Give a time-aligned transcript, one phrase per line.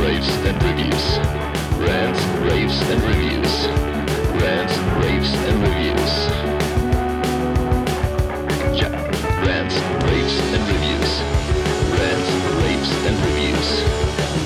[0.00, 1.18] Raves and Reviews.
[1.78, 3.68] Rants, Raves and Reviews.
[4.40, 6.12] Rants, Raves and Reviews.
[8.74, 8.88] Ja,
[9.44, 9.76] Rants,
[10.06, 11.10] Raves and Reviews.
[11.98, 12.28] Rants,
[12.62, 13.68] Raves and Reviews.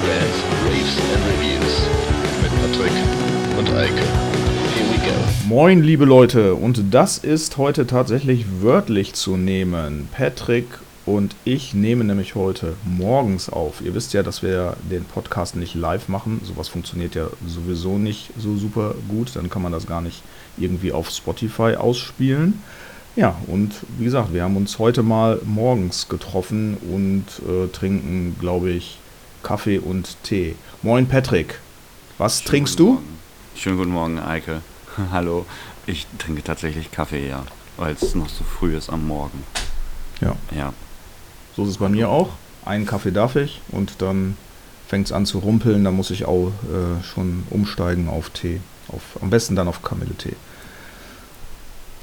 [0.07, 1.75] Rants, Raves and Reviews.
[2.43, 2.97] Mit Patrick
[3.59, 4.27] und Eike.
[5.49, 10.09] Moin, liebe Leute, und das ist heute tatsächlich wörtlich zu nehmen.
[10.11, 10.67] Patrick
[11.07, 13.81] und ich nehmen nämlich heute morgens auf.
[13.81, 16.41] Ihr wisst ja, dass wir den Podcast nicht live machen.
[16.45, 19.37] Sowas funktioniert ja sowieso nicht so super gut.
[19.37, 20.23] Dann kann man das gar nicht
[20.59, 22.61] irgendwie auf Spotify ausspielen.
[23.15, 28.71] Ja, und wie gesagt, wir haben uns heute mal morgens getroffen und äh, trinken, glaube
[28.71, 28.99] ich,
[29.45, 30.57] Kaffee und Tee.
[30.83, 31.61] Moin, Patrick.
[32.19, 32.95] Was Schönen trinkst du?
[32.95, 33.19] Morgen.
[33.55, 34.61] Schönen guten Morgen, Eike.
[35.13, 35.47] Hallo.
[35.87, 37.45] Ich trinke tatsächlich Kaffee, ja,
[37.77, 39.45] weil es noch so früh ist am Morgen.
[40.21, 40.35] Ja.
[40.55, 40.73] Ja.
[41.57, 42.29] So ist es bei mir auch.
[42.65, 44.37] Einen Kaffee darf ich und dann
[44.89, 45.85] fängt es an zu rumpeln.
[45.85, 48.61] Dann muss ich auch äh, schon umsteigen auf Tee.
[48.89, 50.37] Auf, am besten dann auf Kamille-Tee.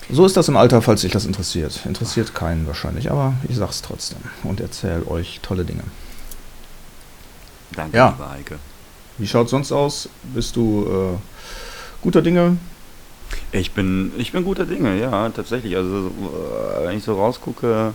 [0.10, 1.80] So ist das im Alter, falls sich das interessiert.
[1.86, 5.84] Interessiert keinen wahrscheinlich, aber ich sag's trotzdem und erzähle euch tolle Dinge.
[7.76, 8.10] Danke, Ja.
[8.10, 8.60] liebe Eike.
[9.18, 10.10] Wie schaut's sonst aus?
[10.34, 11.18] Bist du äh,
[12.02, 12.58] guter Dinge?
[13.52, 15.76] Ich bin, ich bin guter Dinge, ja, tatsächlich.
[15.78, 17.94] Also, äh, wenn ich so rausgucke,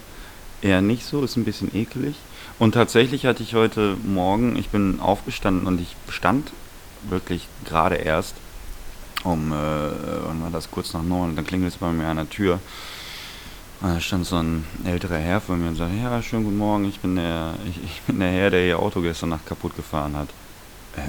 [0.63, 2.17] eher nicht so, ist ein bisschen ekelig.
[2.59, 6.51] Und tatsächlich hatte ich heute Morgen, ich bin aufgestanden und ich stand
[7.09, 8.35] wirklich gerade erst
[9.25, 12.17] um, äh, wann war das, kurz nach neun, und dann klingelt es bei mir an
[12.17, 12.61] der Tür.
[13.81, 16.85] Und da stand so ein älterer Herr vor mir und sagte, ja, schönen guten Morgen,
[16.85, 20.17] ich bin der, ich, ich bin der Herr, der Ihr Auto gestern Nacht kaputt gefahren
[20.17, 20.29] hat.
[20.97, 21.01] Äh,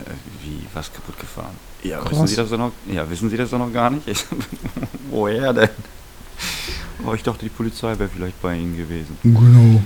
[0.44, 1.56] wie, was kaputt gefahren?
[1.84, 2.28] Ja, wissen.
[2.28, 2.72] Sie das doch noch?
[2.88, 4.08] Ja, wissen Sie das doch noch gar nicht?
[4.08, 4.26] Ich,
[5.10, 5.70] woher denn?
[7.06, 9.18] Oh, ich dachte, die Polizei wäre vielleicht bei Ihnen gewesen.
[9.24, 9.82] Genau.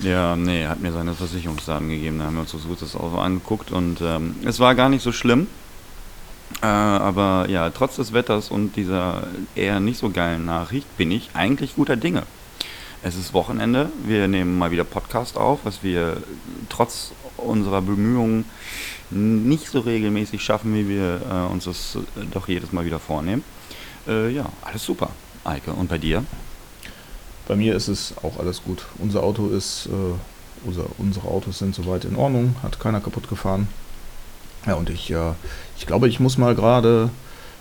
[0.00, 2.18] Ja, nee, er hat mir seine Versicherungsdaten gegeben.
[2.18, 5.02] Da haben wir uns das gut das Auto angeguckt und ähm, es war gar nicht
[5.02, 5.46] so schlimm.
[6.62, 11.30] Äh, aber ja, trotz des Wetters und dieser eher nicht so geilen Nachricht bin ich
[11.34, 12.24] eigentlich guter Dinge.
[13.02, 16.16] Es ist Wochenende, wir nehmen mal wieder Podcast auf, was wir
[16.68, 18.44] trotz unserer Bemühungen
[19.10, 21.98] nicht so regelmäßig schaffen, wie wir äh, uns das
[22.32, 23.44] doch jedes Mal wieder vornehmen.
[24.08, 25.10] Äh, ja, alles super,
[25.48, 25.72] Eike.
[25.72, 26.24] Und bei dir?
[27.46, 28.84] Bei mir ist es auch alles gut.
[28.98, 33.68] Unser Auto ist, äh, unser, unsere Autos sind soweit in Ordnung, hat keiner kaputt gefahren.
[34.66, 35.32] Ja, und ich, äh,
[35.78, 37.10] ich glaube, ich muss mal gerade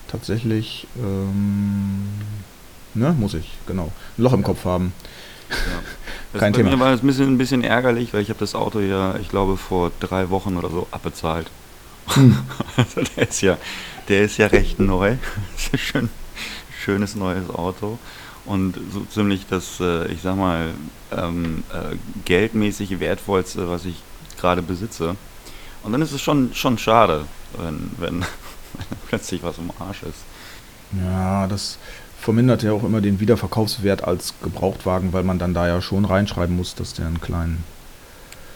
[0.08, 2.10] tatsächlich, ähm,
[2.94, 4.94] ne, muss ich, genau, ein Loch im Kopf haben.
[5.50, 5.56] Ja.
[6.34, 6.72] Das Kein bei Thema.
[6.72, 9.30] mir war es ein bisschen, ein bisschen ärgerlich, weil ich habe das Auto ja, ich
[9.30, 11.50] glaube, vor drei Wochen oder so abbezahlt.
[12.08, 12.38] Hm.
[12.76, 13.58] Also der ist ja,
[14.10, 15.16] der ist ja recht neu.
[15.58, 16.10] ist ja schön,
[16.88, 18.00] schönes neues Auto.
[18.46, 20.70] Und so ziemlich das, äh, ich sag mal,
[21.12, 24.02] ähm, äh, geldmäßig wertvollste, was ich
[24.40, 25.18] gerade besitze.
[25.84, 27.26] Und dann ist es schon, schon schade,
[27.58, 28.26] wenn, wenn,
[29.10, 30.24] plötzlich was im Arsch ist.
[31.04, 31.78] Ja, das
[32.22, 36.56] vermindert ja auch immer den Wiederverkaufswert als Gebrauchtwagen, weil man dann da ja schon reinschreiben
[36.56, 37.66] muss, dass der einen kleinen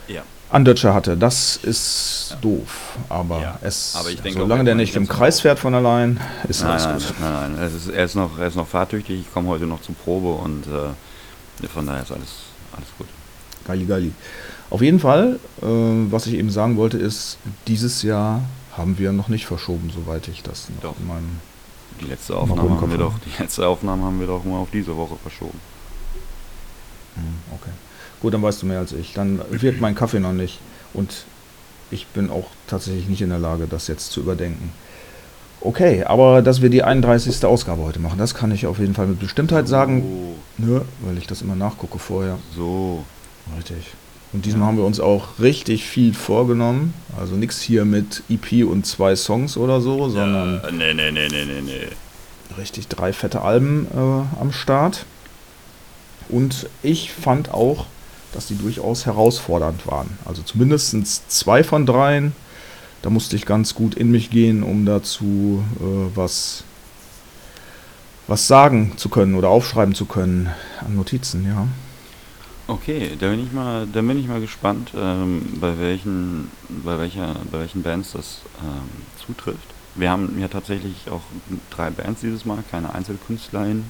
[0.08, 0.22] Ja.
[0.52, 1.16] Andötscher hatte.
[1.16, 5.58] Das ist doof, aber Ja, es, aber denke auch, solange der nicht im Kreis fährt
[5.58, 7.20] von allein, ist Nein, alles nein, gut.
[7.20, 7.62] nein, nein.
[7.64, 9.20] Es ist, er, ist noch, er ist noch fahrtüchtig.
[9.20, 12.28] Ich komme heute noch zur Probe und äh, von daher ist alles,
[12.76, 13.06] alles gut.
[13.66, 14.12] Geili, geili.
[14.70, 18.42] Auf jeden Fall, äh, was ich eben sagen wollte, ist, dieses Jahr
[18.76, 20.98] haben wir noch nicht verschoben, soweit ich das noch Doch.
[20.98, 21.40] in meinem.
[22.00, 24.96] Die letzte Aufnahme haben wir doch, die letzte Aufnahme haben wir doch mal auf diese
[24.96, 25.60] Woche verschoben.
[27.14, 27.22] Hm,
[27.54, 27.70] Okay.
[28.22, 29.12] Gut, dann weißt du mehr als ich.
[29.14, 30.60] Dann wirkt mein Kaffee noch nicht.
[30.94, 31.24] Und
[31.90, 34.72] ich bin auch tatsächlich nicht in der Lage, das jetzt zu überdenken.
[35.60, 37.44] Okay, aber dass wir die 31.
[37.44, 40.02] Ausgabe heute machen, das kann ich auf jeden Fall mit Bestimmtheit sagen.
[40.58, 42.38] Nö, weil ich das immer nachgucke vorher.
[42.56, 43.04] So.
[43.56, 43.92] Richtig.
[44.32, 46.94] Und diesmal haben wir uns auch richtig viel vorgenommen.
[47.18, 51.28] Also nichts hier mit EP und zwei Songs oder so, sondern Ja, nee, nee, nee,
[51.28, 52.56] nee, nee, nee.
[52.56, 55.04] richtig drei fette Alben äh, am Start.
[56.28, 57.86] Und ich fand auch,
[58.32, 60.18] dass die durchaus herausfordernd waren.
[60.24, 62.32] Also zumindest zwei von dreien.
[63.02, 66.62] Da musste ich ganz gut in mich gehen, um dazu äh, was,
[68.28, 70.50] was sagen zu können oder aufschreiben zu können
[70.80, 71.66] an Notizen, ja.
[72.68, 77.34] Okay, da bin ich mal, da bin ich mal gespannt, ähm, bei welchen, bei welcher,
[77.50, 78.88] bei welchen Bands das ähm,
[79.26, 79.58] zutrifft.
[79.96, 81.22] Wir haben ja tatsächlich auch
[81.70, 83.84] drei Bands dieses Mal, keine Einzelkünstlerin.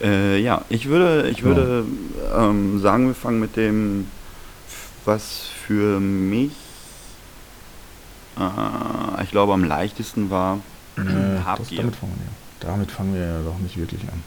[0.00, 1.84] Äh, ja, ich würde, ich würde
[2.36, 4.06] ähm, sagen, wir fangen mit dem,
[5.04, 6.52] was für mich,
[8.38, 10.60] äh, ich glaube, am leichtesten war.
[10.96, 11.78] Äh, Hab das, Gier.
[11.78, 12.72] damit, fangen wir, ja.
[12.72, 14.22] damit fangen wir ja doch nicht wirklich an.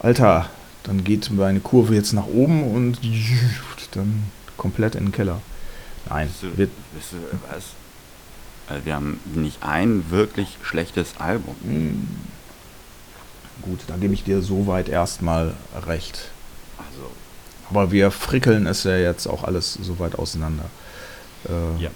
[0.00, 0.50] Alter,
[0.82, 3.00] dann geht meine Kurve jetzt nach oben und
[3.92, 4.24] dann
[4.56, 5.40] komplett in den Keller.
[6.08, 8.84] Nein, Wisst ihr, wird, wisst ihr was?
[8.84, 11.54] Wir haben nicht ein wirklich schlechtes Album.
[11.62, 12.08] Hm.
[13.66, 15.52] Gut, da gebe ich dir soweit erstmal
[15.86, 16.30] recht.
[16.78, 17.10] Also,
[17.70, 20.64] Aber wir frickeln es ja jetzt auch alles soweit auseinander.
[21.48, 21.90] Äh, Ja.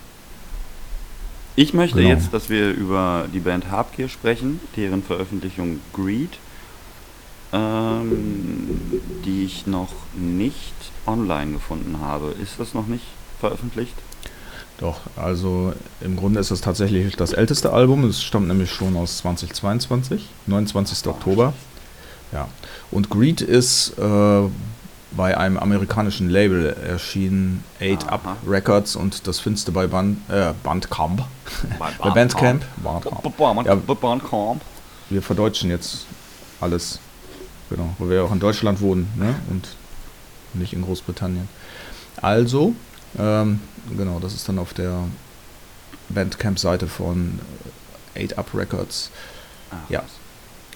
[1.56, 2.08] ich möchte Genau.
[2.10, 6.38] jetzt, dass wir über die Band Habgier sprechen, deren Veröffentlichung Greed,
[7.52, 8.80] ähm,
[9.24, 10.74] die ich noch nicht
[11.06, 12.34] online gefunden habe.
[12.42, 13.04] Ist das noch nicht
[13.40, 13.94] veröffentlicht?
[14.80, 18.04] Doch, also im Grunde ist es tatsächlich das älteste Album.
[18.04, 21.06] Es stammt nämlich schon aus 2022, 29.
[21.06, 21.52] Oktober.
[22.32, 22.48] Ja.
[22.90, 24.48] Und Greed ist äh,
[25.12, 28.36] bei einem amerikanischen Label erschienen, 8 Up.
[28.46, 31.24] Records, und das findest du bei Band, äh, Bandcamp.
[31.78, 32.64] Bei Bei Bandcamp.
[32.82, 33.66] Bandcamp.
[33.66, 33.74] Ja.
[33.74, 34.62] Bandcamp.
[35.10, 36.06] Wir verdeutschen jetzt
[36.60, 37.00] alles.
[37.68, 39.34] Genau, weil wir ja auch in Deutschland wohnen ne?
[39.50, 39.68] und
[40.54, 41.48] nicht in Großbritannien.
[42.20, 42.74] Also,
[43.18, 43.60] ähm,
[43.96, 45.04] genau, das ist dann auf der
[46.08, 47.38] Bandcamp-Seite von
[48.16, 49.10] 8 Up Records.
[49.70, 50.02] Ach, Ja.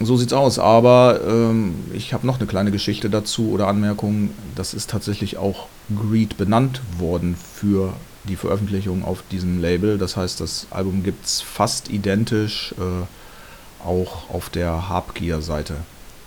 [0.01, 4.31] So sieht's aus, aber ähm, ich habe noch eine kleine Geschichte dazu oder Anmerkung.
[4.57, 9.97] Das ist tatsächlich auch Greed benannt worden für die Veröffentlichung auf diesem Label.
[9.97, 15.77] Das heißt, das Album gibt's fast identisch äh, auch auf der Habgier-Seite,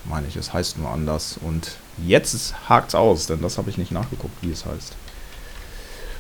[0.05, 0.37] meine ich.
[0.37, 1.37] Es heißt nur anders.
[1.41, 4.95] Und jetzt hakt's aus, denn das habe ich nicht nachgeguckt, wie es heißt.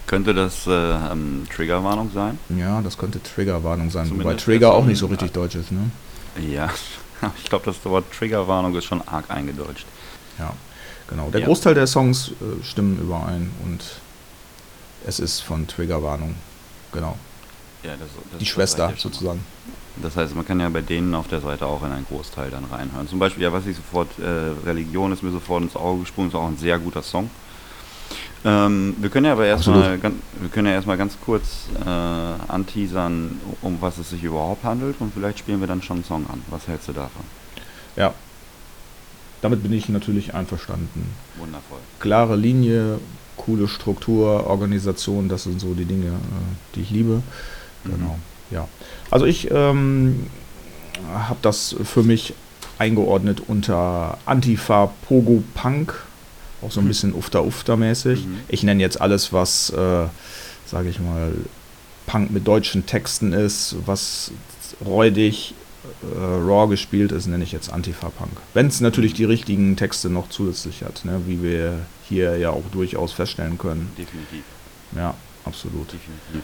[0.07, 2.39] Könnte das äh, ähm, Triggerwarnung sein?
[2.49, 5.71] Ja, das könnte Triggerwarnung sein, wobei Zumindest Trigger der auch nicht so richtig deutsch ist,
[5.71, 5.91] ne?
[6.49, 6.69] Ja,
[7.37, 9.85] ich glaube, das Wort Triggerwarnung ist schon arg eingedeutscht.
[10.39, 10.53] Ja,
[11.09, 11.29] genau.
[11.29, 11.45] Der Ja.
[11.47, 13.83] Großteil der Songs äh, stimmen überein und
[15.05, 16.35] es ist von Triggerwarnung.
[16.93, 17.17] Genau.
[17.83, 19.43] Ja, das, das, Die Schwester ja sozusagen.
[20.01, 22.65] Das heißt, man kann ja bei denen auf der Seite auch in einen Großteil dann
[22.65, 23.07] reinhören.
[23.07, 26.35] Zum Beispiel, ja, was ich sofort, äh, Religion ist mir sofort ins Auge gesprungen, ist
[26.35, 27.29] auch ein sehr guter Song.
[28.45, 31.89] Ähm, wir können ja aber erstmal ganz, wir können ja erstmal ganz kurz äh,
[32.51, 36.25] anteasern, um was es sich überhaupt handelt und vielleicht spielen wir dann schon einen Song
[36.31, 36.41] an.
[36.49, 37.23] Was hältst du davon?
[37.95, 38.13] Ja.
[39.41, 41.13] Damit bin ich natürlich einverstanden.
[41.37, 41.79] Wundervoll.
[41.99, 42.99] Klare Linie,
[43.35, 47.21] coole Struktur, Organisation, das sind so die Dinge, äh, die ich liebe.
[47.83, 47.91] Mhm.
[47.91, 48.19] Genau.
[48.49, 48.67] Ja.
[49.11, 50.27] Also ich ähm,
[51.13, 52.33] habe das für mich
[52.77, 56.06] eingeordnet unter Antifa Pogo Punk.
[56.61, 58.25] Auch so ein bisschen Ufter-Ufter-mäßig.
[58.25, 58.39] Mhm.
[58.47, 60.07] Ich nenne jetzt alles, was, äh,
[60.65, 61.33] sage ich mal,
[62.07, 64.31] Punk mit deutschen Texten ist, was
[64.83, 65.53] räudig,
[66.03, 68.31] äh, raw gespielt ist, nenne ich jetzt Antifa-Punk.
[68.53, 72.63] Wenn es natürlich die richtigen Texte noch zusätzlich hat, ne, wie wir hier ja auch
[72.71, 73.91] durchaus feststellen können.
[73.97, 74.43] Definitiv.
[74.95, 75.13] Ja,
[75.45, 75.87] absolut.
[75.87, 76.41] Definitiv.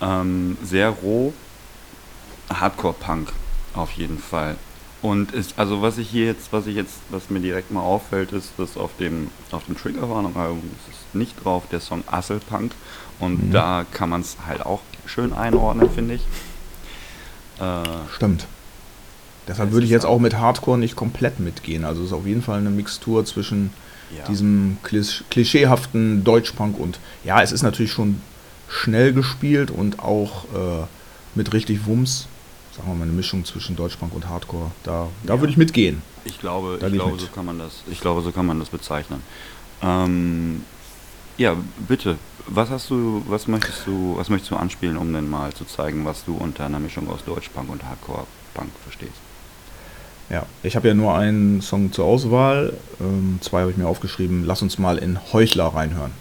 [0.00, 1.32] Ähm, sehr roh,
[2.50, 3.32] Hardcore-Punk
[3.74, 4.56] auf jeden Fall.
[5.00, 8.32] Und ist, also was ich hier jetzt, was ich jetzt, was mir direkt mal auffällt,
[8.32, 12.72] ist, dass auf dem, auf dem Triggerwarnung-Album ist nicht drauf der Song Asselpunk.
[13.20, 13.52] Und Mhm.
[13.52, 16.22] da kann man es halt auch schön einordnen, finde ich.
[17.60, 17.82] Äh,
[18.14, 18.46] Stimmt.
[19.46, 21.84] Deshalb Es würde ich jetzt auch- auch mit Hardcore nicht komplett mitgehen.
[21.84, 23.70] Also es ist auf jeden Fall eine Mixtur zwischen
[24.16, 24.24] ja.
[24.26, 28.20] diesem klisch klischeehaften Deutschpunk und ja, es ist natürlich schon
[28.68, 30.86] schnell gespielt und auch äh,
[31.34, 32.26] mit richtig Wumms.
[32.78, 34.70] Sagen wir mal eine Mischung zwischen Deutschpunk und Hardcore.
[34.84, 35.40] Da, da Ja.
[35.40, 36.00] würde ich mitgehen.
[36.24, 37.20] Ich glaube, Da ich glaube, mit.
[37.20, 39.22] so kann man das, ich glaube, so kann man das bezeichnen.
[39.82, 40.62] Ähm,
[41.36, 41.56] ja,
[41.88, 42.16] bitte.
[42.46, 46.04] Was hast du, was möchtest du, was möchtest du anspielen, um denn mal zu zeigen,
[46.04, 49.12] was du unter einer Mischung aus Deutschpunk und Hardcore-Punk verstehst?
[50.30, 52.74] Ja, ich habe ja nur einen Song zur Auswahl.
[53.00, 54.44] Ähm, zwei habe ich mir aufgeschrieben.
[54.46, 56.12] Lass uns mal in Heuchler reinhören.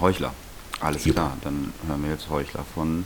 [0.00, 0.32] Heuchler.
[0.80, 1.16] Alles Jupp.
[1.16, 3.04] klar, dann hören wir jetzt Heuchler von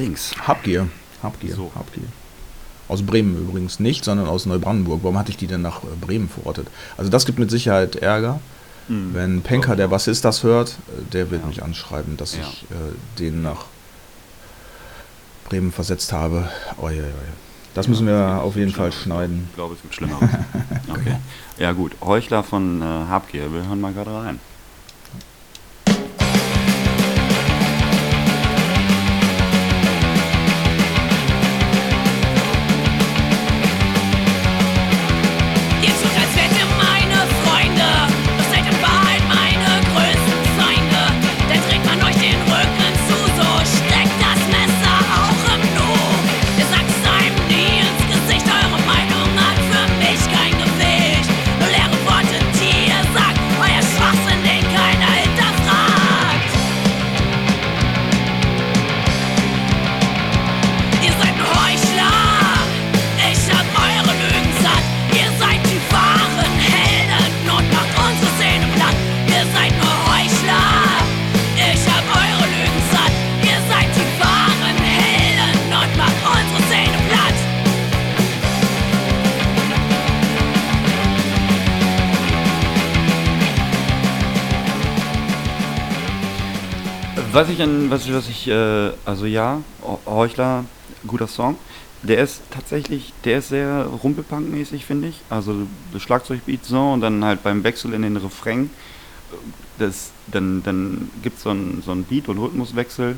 [0.00, 0.32] Dings.
[0.46, 0.88] Habgier.
[1.22, 1.54] Habgier.
[1.54, 1.70] So.
[1.74, 2.04] Habgier.
[2.88, 5.00] Aus Bremen übrigens nicht, sondern aus Neubrandenburg.
[5.04, 6.66] Warum hatte ich die denn nach äh, Bremen verortet?
[6.96, 8.40] Also das gibt mit Sicherheit Ärger.
[8.88, 9.10] Mhm.
[9.14, 11.46] Wenn Penker, der Bassist, das hört, äh, der wird Ja.
[11.48, 12.40] mich anschreiben, dass Ja.
[12.42, 13.66] ich äh, den nach
[15.48, 16.48] Bremen versetzt habe.
[16.78, 17.12] Oh, ja, ja, ja.
[17.74, 19.46] Das müssen wir Ja, auf jeden Fall schneiden.
[19.50, 20.28] Ich glaube, es gibt Schlimmeres.
[20.90, 21.16] Okay.
[21.58, 23.52] Ja gut, Heuchler von äh, Habgier.
[23.52, 24.40] Wir hören mal gerade rein.
[87.32, 89.60] Was ich, an, was, ich- was ich, äh, also ja,
[90.06, 90.64] Heuchler,
[91.06, 91.56] guter Song.
[92.02, 95.20] Der ist tatsächlich, der ist sehr Rumpelpunk-mäßig, finde ich.
[95.28, 95.54] Also
[95.92, 98.70] das Schlagzeugbeat so und dann halt beim Wechsel in den Refrain,
[99.78, 103.16] das, dann, dann gibt es so einen so Beat- und Rhythmuswechsel.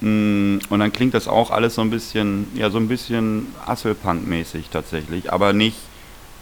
[0.00, 4.66] Mm, Und dann klingt das auch alles so ein bisschen, ja, so ein bisschen Asselpunk-mäßig
[4.70, 5.78] tatsächlich, aber nicht,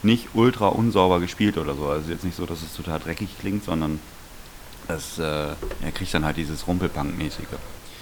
[0.03, 1.87] nicht ultra unsauber gespielt oder so.
[1.87, 3.99] Also jetzt nicht so, dass es total dreckig klingt, sondern
[4.95, 7.47] es, äh, er kriegt dann halt dieses Rumpelpunk-mäßige.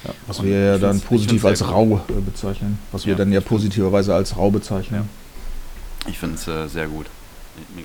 [0.05, 2.79] Ja, was Und wir ja dann positiv als rau äh, bezeichnen.
[2.93, 5.09] Was wir dann ja positiverweise als rau bezeichnen.
[6.09, 7.07] Ich finde es äh, sehr gut.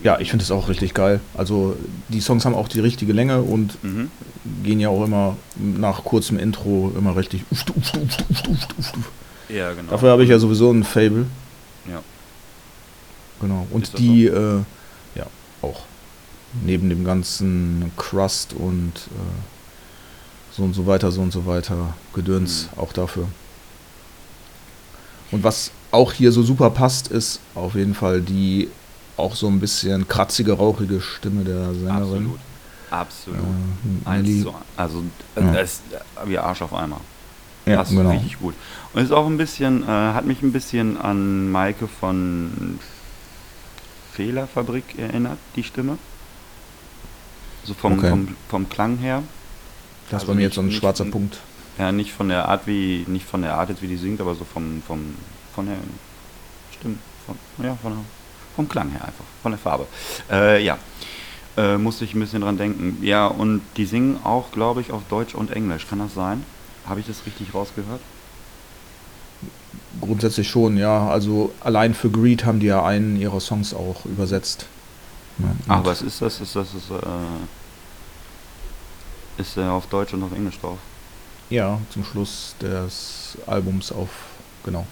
[0.03, 1.19] Ja, ich finde es auch richtig geil.
[1.35, 1.75] Also
[2.07, 4.09] die Songs haben auch die richtige Länge und Mhm.
[4.63, 7.43] gehen ja auch immer nach kurzem Intro immer richtig.
[9.50, 9.91] Ja, genau.
[9.91, 11.25] Dafür habe ich ja sowieso ein Fable.
[11.89, 12.01] Ja.
[13.41, 13.67] Genau.
[13.71, 14.62] Und das die, äh.
[16.63, 22.69] Neben dem ganzen Crust und äh, so und so weiter, so und so weiter, Gedöns
[22.75, 22.79] Mhm.
[22.81, 23.27] auch dafür.
[25.31, 28.69] Und was auch hier so super passt, ist auf jeden Fall die
[29.17, 32.29] auch so ein bisschen kratzige, rauchige Stimme der Sängerin.
[32.29, 32.39] Absolut.
[32.91, 33.39] Absolut.
[34.05, 34.45] Äh, Eins
[34.77, 35.03] Also,
[35.35, 35.51] äh, Ja.
[35.53, 37.01] das ist äh, wie Arsch auf Eimer.
[37.65, 38.12] ja, das ist genau.
[38.12, 38.53] richtig gut.
[38.93, 42.79] Und ist auch ein bisschen, äh, hat mich ein bisschen an Maike von
[44.13, 45.97] Fehlerfabrik erinnert, die Stimme.
[47.65, 48.10] So vom, Okay.
[48.10, 49.24] vom, vom Klang her.
[50.10, 51.39] Das also bei mir jetzt so ein schwarzer Punkt.
[51.77, 54.36] Ja, nicht von der Art wie, nicht von der Art jetzt wie die singt, aber
[54.36, 55.15] so vom, vom,
[55.53, 55.77] von der
[56.77, 56.95] Stimme,
[57.25, 57.93] von, ja, von
[58.55, 59.86] vom Klang her einfach, von der Farbe.
[60.31, 60.77] Äh, ja,
[61.57, 62.98] äh, musste ich ein bisschen dran denken.
[63.01, 65.88] Ja, und die singen auch, glaube ich, auf Deutsch und Englisch.
[65.89, 66.43] Kann das sein?
[66.88, 68.00] Habe ich das richtig rausgehört?
[70.00, 71.07] Grundsätzlich schon, ja.
[71.07, 74.67] Also allein für Greed haben die ja einen ihrer Songs auch übersetzt.
[75.39, 76.39] Ja, Ach, was ist das?
[76.39, 76.96] Ist das, ist, äh,
[79.38, 80.77] ist er auf Deutsch und auf Englisch drauf?
[81.50, 84.10] Ja, zum Schluss des Albums auf,
[84.63, 84.86] genau.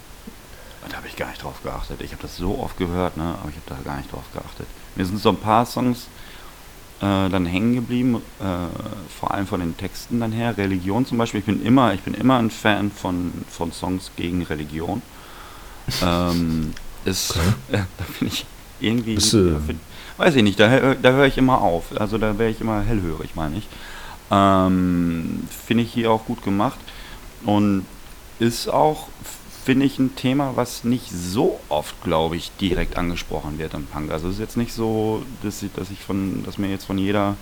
[0.89, 2.01] Da habe ich gar nicht drauf geachtet.
[2.01, 3.23] Ich habe das so oft gehört, ne?
[3.41, 4.67] aber ich habe da gar nicht drauf geachtet.
[4.95, 6.07] Mir sind so ein paar Songs
[6.99, 8.43] äh, dann hängen geblieben, äh,
[9.17, 10.57] vor allem von den Texten dann her.
[10.57, 11.39] Religion zum Beispiel.
[11.39, 15.01] Ich bin immer, ich bin immer ein Fan von, von Songs gegen Religion.
[16.03, 16.73] ähm,
[17.05, 17.41] ist, Okay.
[17.71, 18.45] äh, da bin ich
[18.81, 19.79] irgendwie, Bist du- find,
[20.23, 21.99] weiß ich nicht, da, da höre ich immer auf.
[21.99, 23.67] Also da wäre ich immer hellhörig, meine ich.
[24.31, 26.79] Ähm, Finde ich hier auch gut gemacht
[27.45, 27.85] und
[28.39, 29.07] ist auch,
[29.65, 34.11] finde ich, ein Thema, was nicht so oft, glaube ich, direkt angesprochen wird im Punk.
[34.11, 36.97] Also es ist jetzt nicht so, dass ich, dass ich von, dass mir jetzt von
[36.97, 37.35] jeder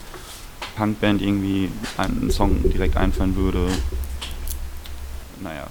[0.75, 3.67] Punkband irgendwie einen Song direkt einfallen würde,
[5.39, 5.67] naja,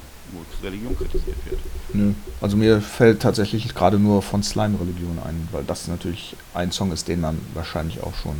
[0.63, 1.61] Religion kritisiert wird.
[1.95, 2.13] Nö.
[2.41, 7.09] Also mir fällt tatsächlich gerade nur von Slime-Religion ein, weil das natürlich ein Song ist,
[7.09, 8.37] den man wahrscheinlich auch schon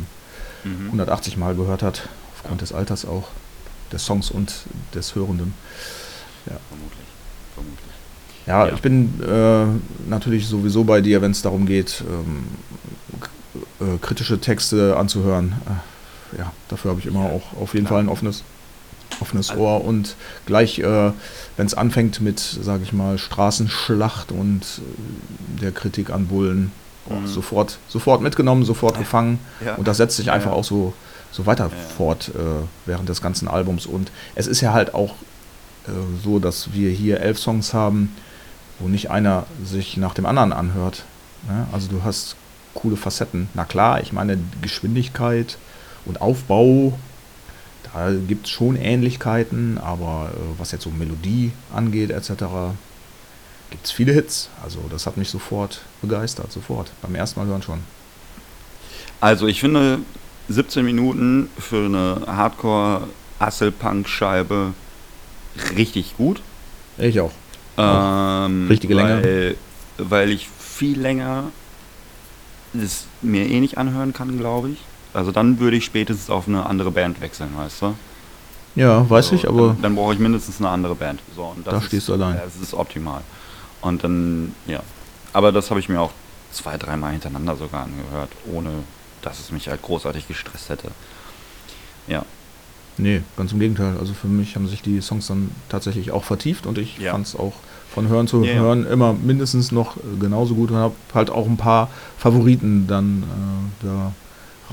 [0.63, 0.85] Mhm.
[0.87, 3.29] 180 Mal gehört hat, aufgrund des Alters auch,
[3.91, 4.53] des Songs und
[4.93, 5.53] des Hörenden.
[6.45, 7.07] Vermutlich.
[7.55, 7.85] Vermutlich.
[8.45, 8.73] Ja, Ja.
[8.73, 12.45] ich bin äh, natürlich sowieso bei dir, wenn es darum geht, ähm,
[13.79, 15.53] äh, kritische Texte anzuhören.
[16.35, 17.97] Äh, ja, dafür habe ich immer Ja, auch auf jeden klar.
[17.97, 18.43] Fall ein offenes,
[19.19, 19.83] offenes Ohr.
[19.83, 20.15] Und
[20.45, 21.11] gleich, äh,
[21.57, 26.71] wenn es anfängt mit, sage ich mal, Straßenschlacht und äh, der Kritik an Bullen,
[27.09, 27.27] Mhm.
[27.27, 29.39] sofort, sofort mitgenommen, sofort gefangen.
[29.65, 29.75] Ja.
[29.75, 30.57] Und das setzt sich einfach ja.
[30.57, 30.93] auch so,
[31.31, 33.85] so weiter fort äh, während des ganzen Albums.
[33.85, 35.15] Und es ist ja halt auch
[35.87, 35.91] äh,
[36.23, 38.15] so, dass wir hier elf Songs haben,
[38.79, 41.03] wo nicht einer sich nach dem anderen anhört.
[41.47, 41.65] Ne?
[41.71, 42.35] Also du hast
[42.73, 43.49] coole Facetten.
[43.53, 45.57] Na klar, ich meine Geschwindigkeit
[46.05, 46.93] und Aufbau,
[47.93, 52.31] da gibt es schon Ähnlichkeiten, aber äh, was jetzt so Melodie angeht etc.,
[53.69, 54.49] gibt es viele Hits.
[54.63, 56.91] Also das hat mich sofort begeistert, sofort.
[57.01, 57.79] Beim ersten Mal hören schon.
[59.19, 59.99] Also ich finde
[60.49, 64.73] 17 Minuten für eine Hardcore-Asselpunk-Scheibe
[65.77, 66.41] richtig gut.
[66.97, 67.31] Ich auch.
[67.77, 69.23] Ähm, Richtige Länge.
[69.23, 69.55] weil,
[69.97, 71.51] Weil ich viel länger
[72.73, 74.77] es mir eh nicht anhören kann, glaube ich.
[75.13, 77.93] Also dann würde ich spätestens auf eine andere Band wechseln, weißt du?
[78.75, 81.19] Ja, weiß So, ich, aber Dann, dann brauche ich mindestens eine andere Band.
[81.35, 82.35] So, und das Da ist, stehst du allein.
[82.37, 83.21] ja, Das ist optimal.
[83.81, 84.79] Und dann, ja.
[85.33, 86.11] Aber das habe ich mir auch
[86.51, 88.69] zwei, dreimal hintereinander sogar angehört, ohne
[89.21, 90.89] dass es mich halt großartig gestresst hätte.
[92.07, 92.25] Ja.
[92.97, 93.95] nee, ganz im Gegenteil.
[93.99, 97.11] Also für mich haben sich die Songs dann tatsächlich auch vertieft und ich Ja.
[97.11, 97.53] fand es auch
[97.93, 98.59] von Hören zu Ja, ja.
[98.61, 103.23] Hören immer mindestens noch äh, genauso gut und habe halt auch ein paar Favoriten dann
[103.23, 104.13] äh, da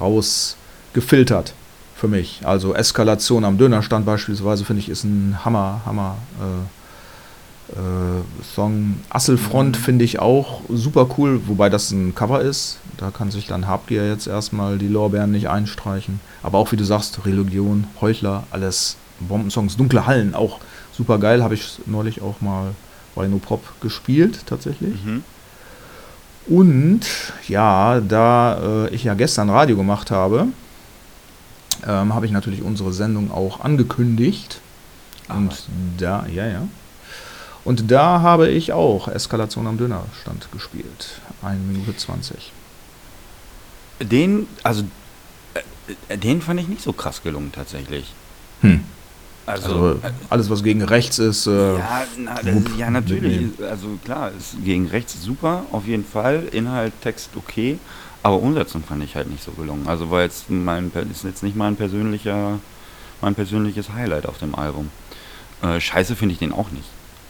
[0.01, 0.57] raus
[0.93, 1.55] gefiltert
[1.97, 2.41] für mich.
[2.45, 8.23] Also Eskalation am Dönerstand beispielsweise finde ich ist ein Hammer, Hammer äh, äh,
[8.55, 9.01] Song.
[9.11, 9.83] Asselfront Mhm.
[9.83, 12.79] finde ich auch super cool, wobei das ein Cover ist.
[12.97, 16.21] Da kann sich dann Habgier jetzt erstmal die Lorbeeren nicht einstreichen.
[16.43, 19.77] Aber auch wie du sagst, Religion, Heuchler, alles Bombensongs.
[19.77, 20.61] Dunkle Hallen, auch
[20.97, 21.43] super geil.
[21.43, 22.75] Habe ich neulich auch mal
[23.15, 25.05] bei No Pop gespielt, tatsächlich.
[25.05, 25.25] Mhm.
[26.49, 27.01] Und
[27.47, 30.49] ja, da äh, ich ja gestern Radio gemacht habe,
[31.87, 34.61] ähm, habe ich natürlich unsere Sendung auch angekündigt.
[35.29, 36.63] Und da, ja, ja.
[37.65, 41.21] Und da habe ich auch Eskalation am Dönerstand gespielt.
[41.43, 42.53] 1 Minute 20.
[44.01, 44.85] Den, also,
[46.09, 48.15] äh, den fand ich nicht so krass gelungen tatsächlich.
[48.63, 48.85] Hm.
[49.49, 51.47] Also, Also äh, alles, was gegen rechts ist.
[51.47, 53.49] Äh, ja, na, das, Wupp, ja, natürlich.
[53.61, 56.45] Also klar, ist gegen rechts super, auf jeden Fall.
[56.53, 57.79] Inhalt, Text okay.
[58.23, 59.87] Aber Umsetzung fand ich halt nicht so gelungen.
[59.87, 62.59] Also war jetzt mein, ist jetzt nicht mein persönlicher,
[63.21, 64.91] mein persönliches Highlight auf dem Album.
[65.63, 66.89] Äh, scheiße finde ich den auch nicht.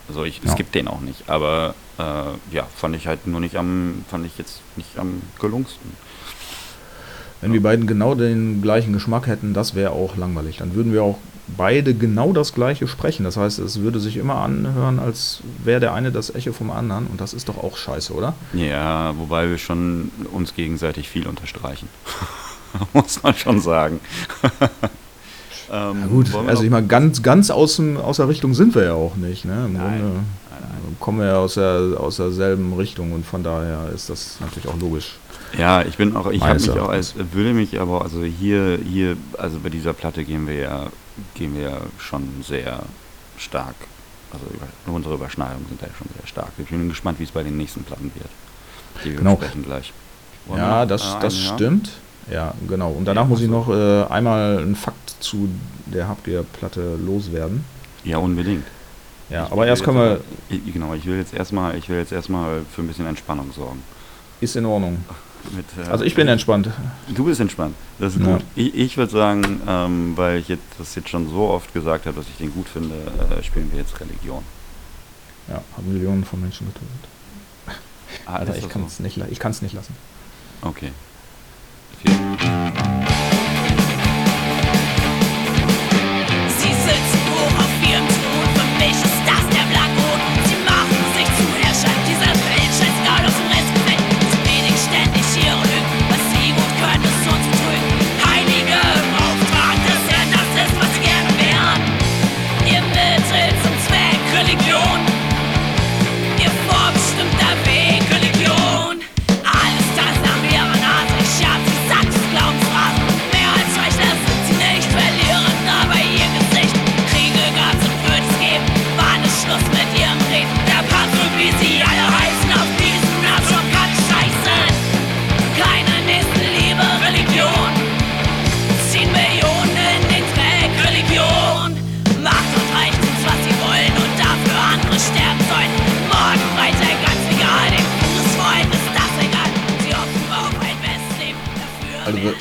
[0.08, 0.54] Also ich, es Ja.
[0.54, 1.28] gibt den auch nicht.
[1.28, 5.92] Aber äh, ja, fand ich halt nur nicht am, fand ich jetzt nicht am gelungensten.
[7.40, 10.56] Wenn die beiden genau den gleichen Geschmack hätten, das wäre auch langweilig.
[10.56, 11.18] Dann würden wir auch
[11.56, 13.24] beide genau das gleiche sprechen.
[13.24, 17.06] Das heißt, es würde sich immer anhören, als wäre der eine das Echo vom anderen.
[17.06, 18.34] Und das ist doch auch scheiße, oder?
[18.52, 21.88] Ja, wobei wir schon uns gegenseitig viel unterstreichen.
[22.92, 24.00] Muss man schon sagen.
[25.72, 28.94] ähm, Na gut, also ich meine, ganz, ganz aus, aus der Richtung sind wir ja
[28.94, 29.44] auch nicht.
[29.44, 29.64] Ne?
[29.66, 30.26] Im Nein, Grunde nein,
[30.60, 30.96] nein.
[31.00, 34.78] kommen wir ja aus, der, aus derselben Richtung und von daher ist das natürlich auch
[34.78, 35.18] logisch.
[35.56, 39.16] Ja, ich bin auch, ich habe mich auch als, würde mich aber, also hier, hier,
[39.38, 40.86] also bei dieser Platte gehen wir ja,
[41.34, 42.80] gehen wir ja schon sehr
[43.38, 43.74] stark,
[44.32, 46.50] also über, unsere Überschneidungen sind ja schon sehr stark.
[46.58, 48.28] Ich bin gespannt, wie es bei den nächsten Platten wird,
[49.04, 49.36] die wir Genau.
[49.36, 49.92] besprechen gleich.
[50.46, 51.54] Wollen ja, das, das einen, ja?
[51.54, 51.90] stimmt.
[52.30, 52.90] Ja, genau.
[52.90, 55.48] Und danach Ja, muss ich ach noch äh, einmal einen Fakt zu
[55.86, 57.64] der Habgier-Platte loswerden.
[58.04, 58.64] Ja, unbedingt.
[59.30, 60.20] Ja, Ich aber erst können wir.
[60.50, 63.82] mal- genau, ich will jetzt erstmal, ich will jetzt erstmal für ein bisschen Entspannung sorgen.
[64.40, 65.04] Ist in Ordnung.
[65.52, 66.70] Mit, äh, Also ich bin entspannt.
[67.08, 67.74] Du bist entspannt.
[67.98, 68.34] Das ist Ja.
[68.36, 68.44] gut.
[68.56, 72.16] Ich, ich würde sagen, ähm, weil ich jetzt, das jetzt schon so oft gesagt habe,
[72.16, 74.42] dass ich den gut finde, äh, spielen wir jetzt Religion.
[75.48, 77.78] Ja, haben Millionen von Menschen getötet.
[78.26, 78.88] Ah, Alter, ich kann so?
[78.88, 79.94] es nicht, ich kann's nicht lassen.
[80.62, 80.92] Okay.
[82.02, 82.10] Viel.
[82.12, 82.87] Sie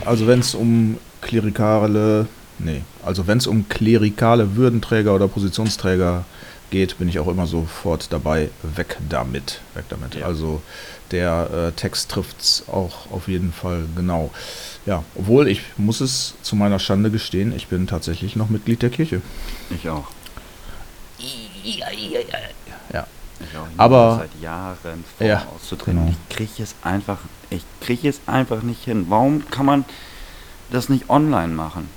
[0.08, 2.28] Also, wenn es um klerikale,
[2.60, 6.24] nee, also wenn es um klerikale Würdenträger oder Positionsträger
[6.70, 8.50] geht, bin ich auch immer sofort dabei.
[8.76, 10.16] Weg damit, weg damit.
[10.16, 10.26] Ja.
[10.26, 10.62] Also
[11.12, 14.32] der äh, Text trifft's auch auf jeden Fall genau.
[14.86, 18.90] Ja, obwohl ich muss es zu meiner Schande gestehen, ich bin tatsächlich noch Mitglied der
[18.90, 19.22] Kirche.
[19.70, 20.08] Ich auch.
[22.94, 23.08] Ja.
[23.40, 23.68] Ich auch.
[23.78, 26.00] Aber- seit Jahren vor Ja, auszutreten.
[26.06, 26.16] genau.
[26.30, 29.06] Ich kriege es einfach, ich kriege es einfach nicht hin.
[29.10, 29.86] Warum kann man
[30.72, 31.90] das nicht online machen?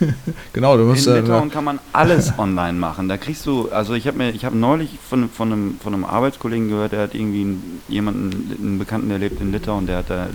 [0.52, 3.08] Genau, du musst In äh, Litauen kann man alles online machen.
[3.08, 6.04] Da kriegst du, also ich habe mir, ich habe neulich von, von, einem, von einem
[6.04, 10.10] Arbeitskollegen gehört, der hat irgendwie einen, jemanden, einen Bekannten, der lebt in Litauen, der hat
[10.10, 10.28] da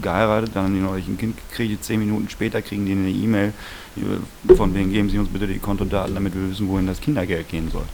[0.00, 3.52] geheiratet, dann haben die neulich ein Kind gekriegt, zehn Minuten später kriegen die eine E-Mail,
[3.96, 7.48] äh, von wegen geben Sie uns bitte die Kontodaten, damit wir wissen, wohin das Kindergeld
[7.48, 7.84] gehen soll.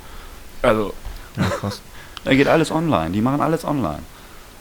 [0.62, 0.92] Also,
[1.36, 1.80] ja, krass.
[2.24, 4.02] da geht alles online, die machen alles online.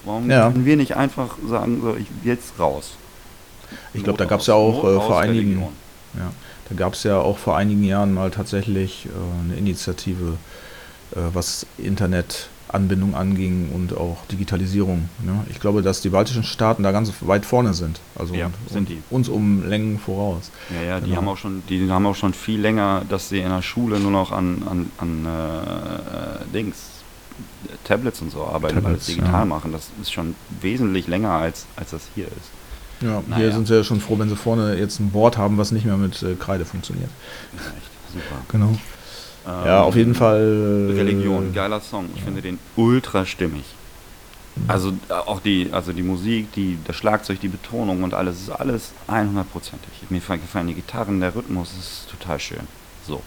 [0.07, 0.49] Warum Ja.
[0.51, 2.91] können wir nicht einfach sagen, so, ich jetzt raus?
[3.93, 5.59] Ich glaube, da gab es ja auch äh, vor einigen,
[6.17, 6.31] ja,
[6.69, 10.37] da gab es ja auch vor einigen Jahren mal tatsächlich äh, eine Initiative,
[11.13, 15.09] äh, was Internetanbindung anging und auch Digitalisierung.
[15.23, 15.43] Ne?
[15.49, 17.99] Ich glaube, dass die baltischen Staaten da ganz weit vorne sind.
[18.15, 19.01] Also Ja, und, sind die.
[19.09, 20.49] uns um Längen voraus.
[20.73, 21.17] Ja, ja, die Genau.
[21.17, 24.11] haben auch schon, die haben auch schon viel länger, dass sie in der Schule nur
[24.11, 26.77] noch an, an, an äh, Dings,
[27.83, 29.45] Tablets und so arbeiten, weil Tablets, alles digital ja.
[29.45, 29.71] machen.
[29.71, 32.51] Das ist schon wesentlich länger als, als das hier ist.
[33.01, 33.43] Ja, Naja.
[33.43, 35.85] hier sind sie ja schon froh, wenn sie vorne jetzt ein Board haben, was nicht
[35.85, 37.09] mehr mit äh, Kreide funktioniert.
[37.55, 38.41] Ist echt super.
[38.49, 38.75] Genau.
[39.45, 40.89] ja, Ähm, auf jeden Fall.
[40.91, 42.09] äh, Religion, geiler Song.
[42.15, 43.63] Ich finde den ultra stimmig.
[44.67, 48.49] Also äh, auch die, also die Musik, die, das Schlagzeug, die Betonung und alles ist
[48.49, 50.09] alles 100%ig.
[50.09, 52.61] Mir gefallen die Gitarren, der Rhythmus ist total schön.
[53.05, 53.21] So,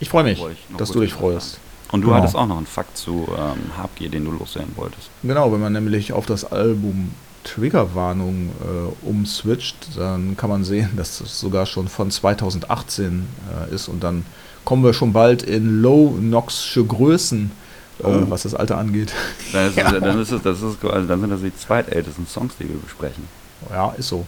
[0.00, 1.58] Ich freue mich, ich dass du dich freust.
[1.92, 2.18] Und du Genau.
[2.18, 5.08] hattest auch noch einen Fakt zu ähm, Habgier, den du loswerden wolltest.
[5.22, 7.12] Genau, wenn man nämlich auf das Album
[7.44, 13.26] Triggerwarnung äh, umswitcht, dann kann man sehen, dass es sogar schon von 2018
[13.70, 14.24] äh, ist und dann
[14.64, 18.24] kommen wir schon bald in Low-Noxsche Größen, äh, Oh.
[18.28, 19.12] was das Alter angeht.
[19.52, 22.52] Dann ist, es, dann, ist es, das ist, also dann sind das die zweitältesten Songs,
[22.60, 23.24] die wir besprechen.
[23.70, 24.24] Ja, ist so.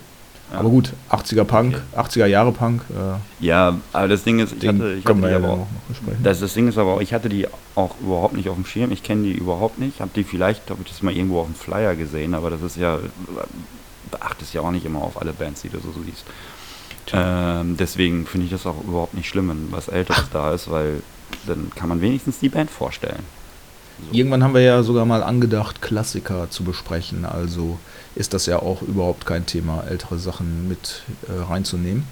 [0.52, 2.00] Aber gut, 80er Punk, Okay.
[2.20, 5.36] 80er Jahre Punk, äh, Ja, aber das Ding ist, ich hatte, ich können hatte wir
[5.36, 6.22] aber auch, noch besprechen.
[6.24, 8.90] das, das Ding ist aber auch, ich hatte die auch überhaupt nicht auf dem Schirm.
[8.92, 10.00] Ich kenne die überhaupt nicht.
[10.00, 12.76] Habe die vielleicht, habe ich das mal irgendwo auf dem Flyer gesehen, aber das ist
[12.76, 12.98] ja,
[14.10, 16.24] beachtest ja auch nicht immer auf alle Bands, die du so siehst.
[17.12, 21.02] Ähm, deswegen finde ich das auch überhaupt nicht schlimm, wenn was Älteres da ist, weil
[21.46, 23.22] dann kann man wenigstens die Band vorstellen.
[24.10, 24.16] So.
[24.16, 27.24] Irgendwann haben wir ja sogar mal angedacht, Klassiker zu besprechen.
[27.24, 27.78] Also
[28.14, 32.04] ist das ja auch überhaupt kein Thema, ältere Sachen mit äh, reinzunehmen.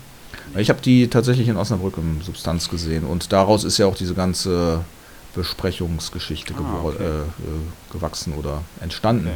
[0.56, 4.14] Ich habe die tatsächlich in Osnabrück im Substanz gesehen und daraus ist ja auch diese
[4.14, 4.84] ganze
[5.34, 7.02] Besprechungsgeschichte Ah, okay.
[7.02, 9.28] äh, äh, gewachsen oder entstanden.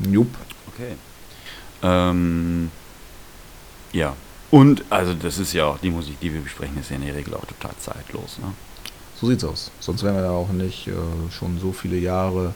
[0.00, 0.10] Okay.
[0.12, 0.28] Jupp.
[0.74, 0.94] Okay.
[1.82, 2.70] Ähm,
[3.92, 4.14] ja.
[4.50, 7.14] Und, also das ist ja auch, die Musik, die wir besprechen, ist ja in der
[7.14, 8.38] Regel auch total zeitlos.
[8.38, 8.52] Ne?
[9.20, 9.70] So sieht's aus.
[9.80, 10.92] Sonst wären wir ja auch nicht äh,
[11.30, 12.54] schon so viele Jahre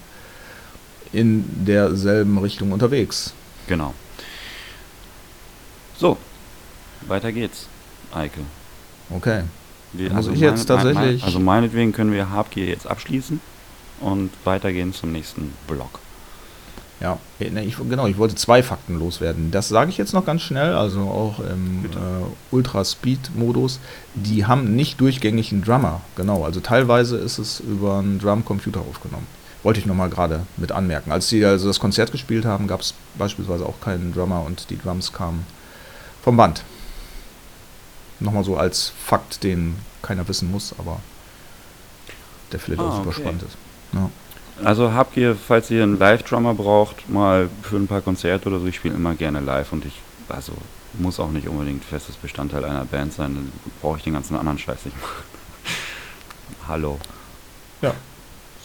[1.12, 3.34] in derselben Richtung unterwegs.
[3.72, 3.94] Genau.
[5.98, 6.18] So,
[7.08, 7.68] weiter geht's,
[8.14, 8.40] Eike.
[9.08, 9.44] Okay.
[9.94, 13.40] Wir, Muss ich jetzt tatsächlich- also meinetwegen können wir Habgier jetzt abschließen
[14.00, 16.00] und weitergehen zum nächsten Block.
[17.00, 19.50] Ja, ich, genau, ich wollte zwei Fakten loswerden.
[19.50, 21.88] Das sage ich jetzt noch ganz schnell, also auch im äh,
[22.54, 23.80] Ultra-Speed-Modus.
[24.14, 26.44] Die haben nicht durchgängig einen Drummer, genau.
[26.44, 29.26] Also teilweise ist es über einen Drumcomputer aufgenommen.
[29.62, 31.12] Wollte ich nochmal gerade mit anmerken.
[31.12, 34.78] Als sie also das Konzert gespielt haben, gab es beispielsweise auch keinen Drummer und die
[34.78, 35.46] Drums kamen
[36.22, 36.64] vom Band.
[38.18, 41.00] Nochmal so als Fakt, den keiner wissen muss, aber
[42.50, 43.20] der vielleicht Ah, auch super okay.
[43.20, 43.56] spannend ist.
[43.92, 44.10] Ja.
[44.64, 48.76] Also Habgier, falls ihr einen Live-Drummer braucht, mal für ein paar Konzerte oder so, ich
[48.76, 49.94] spiele immer gerne live und ich,
[50.28, 50.52] also
[50.94, 54.58] muss auch nicht unbedingt festes Bestandteil einer Band sein, dann brauche ich den ganzen anderen
[54.58, 55.24] Scheiß nicht machen.
[56.68, 56.98] Hallo,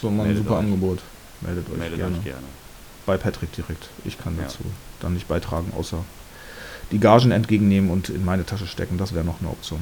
[0.01, 0.65] So mal ein Meldet super euch.
[0.65, 0.99] Angebot.
[1.41, 2.17] Meldet euch meldet gerne.
[2.17, 2.43] euch gerne.
[3.05, 3.89] bei Patrick direkt.
[4.05, 4.43] Ich kann Ja.
[4.43, 4.59] dazu
[4.99, 6.03] dann nicht beitragen, außer
[6.91, 8.97] die Gagen entgegennehmen und in meine Tasche stecken.
[8.97, 9.81] Das wäre noch eine Option.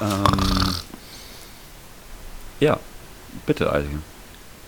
[0.00, 0.74] Ähm,
[2.60, 2.78] ja,
[3.46, 3.88] bitte, Eike.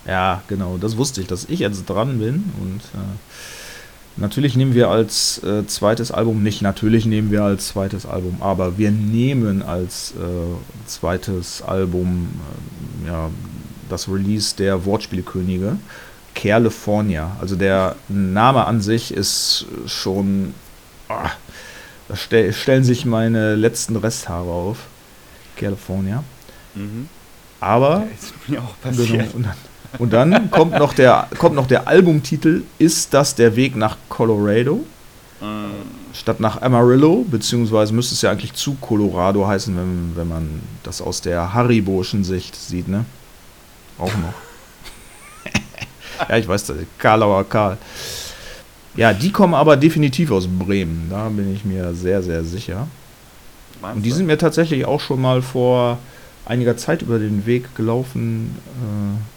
[0.06, 0.78] Ja, genau.
[0.78, 2.52] Das wusste ich, dass ich jetzt dran bin.
[2.60, 3.16] Und äh,
[4.16, 8.79] natürlich nehmen wir als äh, zweites Album, nicht natürlich nehmen wir als zweites Album, aber
[8.79, 12.29] wir nehmen als äh, zweites Album
[13.05, 13.31] äh, ja,
[13.88, 15.77] das Release der Wortspielkönige.
[16.35, 17.37] California.
[17.40, 20.55] Also der Name an sich ist schon.
[21.09, 21.31] Ah,
[22.09, 24.79] da stell, stellen sich meine letzten Resthaare auf.
[25.57, 26.25] California.
[26.75, 27.09] Mhm.
[27.61, 29.51] Aber ist mir auch Genau.
[29.98, 34.85] Und dann, kommt, noch der, kommt noch der Albumtitel Ist das der Weg nach Colorado?
[35.42, 35.72] Ähm,
[36.14, 41.00] Statt nach Amarillo, beziehungsweise müsste es ja eigentlich zu Colorado heißen, wenn, wenn man das
[41.00, 43.05] aus der Hariboschen Sicht sieht, ne?
[43.98, 44.35] Auch noch.
[46.28, 47.78] ja, ich weiß, Karlauer Karl.
[48.94, 52.87] Ja, die kommen aber definitiv aus Bremen, da bin ich mir sehr, sehr sicher.
[53.81, 55.98] meinst Und die sind mir tatsächlich auch schon mal vor
[56.44, 59.32] einiger Zeit über den Weg gelaufen, äh,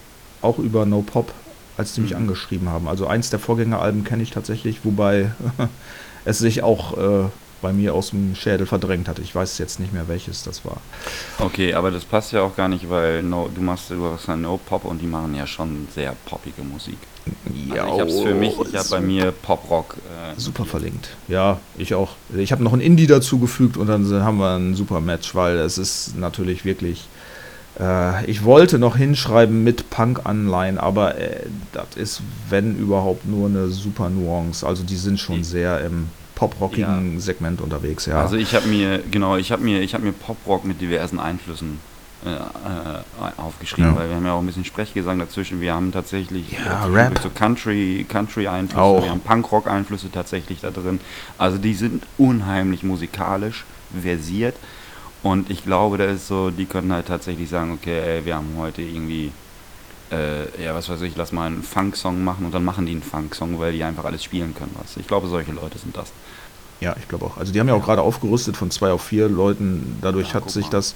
[0.45, 1.31] auch über No Pop,
[1.77, 2.17] als die mich Mhm.
[2.17, 2.87] angeschrieben haben.
[2.87, 5.31] Also eins der Vorgängeralben kenne ich tatsächlich, wobei
[6.25, 7.27] es sich auch äh,
[7.61, 9.17] bei mir aus dem Schädel verdrängt hat.
[9.19, 10.77] Ich weiß jetzt nicht mehr, welches das war.
[11.39, 14.35] Okay, aber das passt ja auch gar nicht, weil no, du machst du hast ja
[14.35, 16.97] No Pop und die machen ja schon sehr poppige Musik.
[17.71, 19.95] Also ich hab's für mich, ich habe bei mir Pop Rock.
[19.97, 21.09] Äh, Super verlinkt.
[21.27, 22.11] Ja, ich auch.
[22.37, 25.79] Ich habe noch ein Indie dazugefügt und dann haben wir ein super Match, weil es
[25.79, 27.07] ist natürlich wirklich.
[27.79, 31.41] Äh, ich wollte noch hinschreiben mit Punk-Anleihen, aber äh,
[31.73, 34.65] das ist, wenn überhaupt, nur eine super Nuance.
[34.65, 38.21] Also die sind schon sehr im pop-rockigen Segment unterwegs, ja.
[38.21, 41.19] Also ich habe mir, genau, ich habe mir, ich habe mir Pop Rock mit diversen
[41.19, 41.79] Einflüssen
[42.25, 43.95] äh, äh, aufgeschrieben, Ja.
[43.97, 45.61] weil wir haben ja auch ein bisschen Sprechgesang dazwischen.
[45.61, 47.19] Wir haben tatsächlich Ja, Rap.
[47.21, 49.03] so Country, Country Einflüsse, Auch.
[49.03, 50.99] wir haben Punkrock Einflüsse tatsächlich da drin.
[51.37, 53.63] Also die sind unheimlich musikalisch
[54.01, 54.55] versiert
[55.25, 58.55] und ich glaube, da ist so, die können halt tatsächlich sagen, okay, ey, wir haben
[58.57, 59.31] heute irgendwie
[60.11, 63.01] äh, ja, was weiß ich, lass mal einen Funk-Song machen und dann machen die einen
[63.01, 64.75] Funk-Song, weil die einfach alles spielen können.
[64.79, 64.97] Was.
[64.97, 66.11] Ich glaube, solche Leute sind das.
[66.79, 67.37] Ja, ich glaube auch.
[67.37, 69.97] Also die haben ja auch gerade aufgerüstet von zwei auf vier Leuten.
[70.01, 70.71] Dadurch Ja, hat sich mal.
[70.71, 70.93] das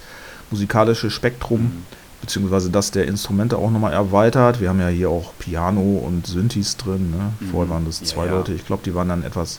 [0.52, 1.82] musikalische Spektrum Mhm.
[2.20, 4.60] beziehungsweise das der Instrumente auch nochmal erweitert.
[4.60, 7.10] Wir haben ja hier auch Piano und Synthes drin.
[7.10, 7.32] Ne?
[7.40, 7.50] Mhm.
[7.50, 8.32] Vorher waren das Ja, zwei ja.
[8.32, 8.52] Leute.
[8.52, 9.58] Ich glaube, die waren dann etwas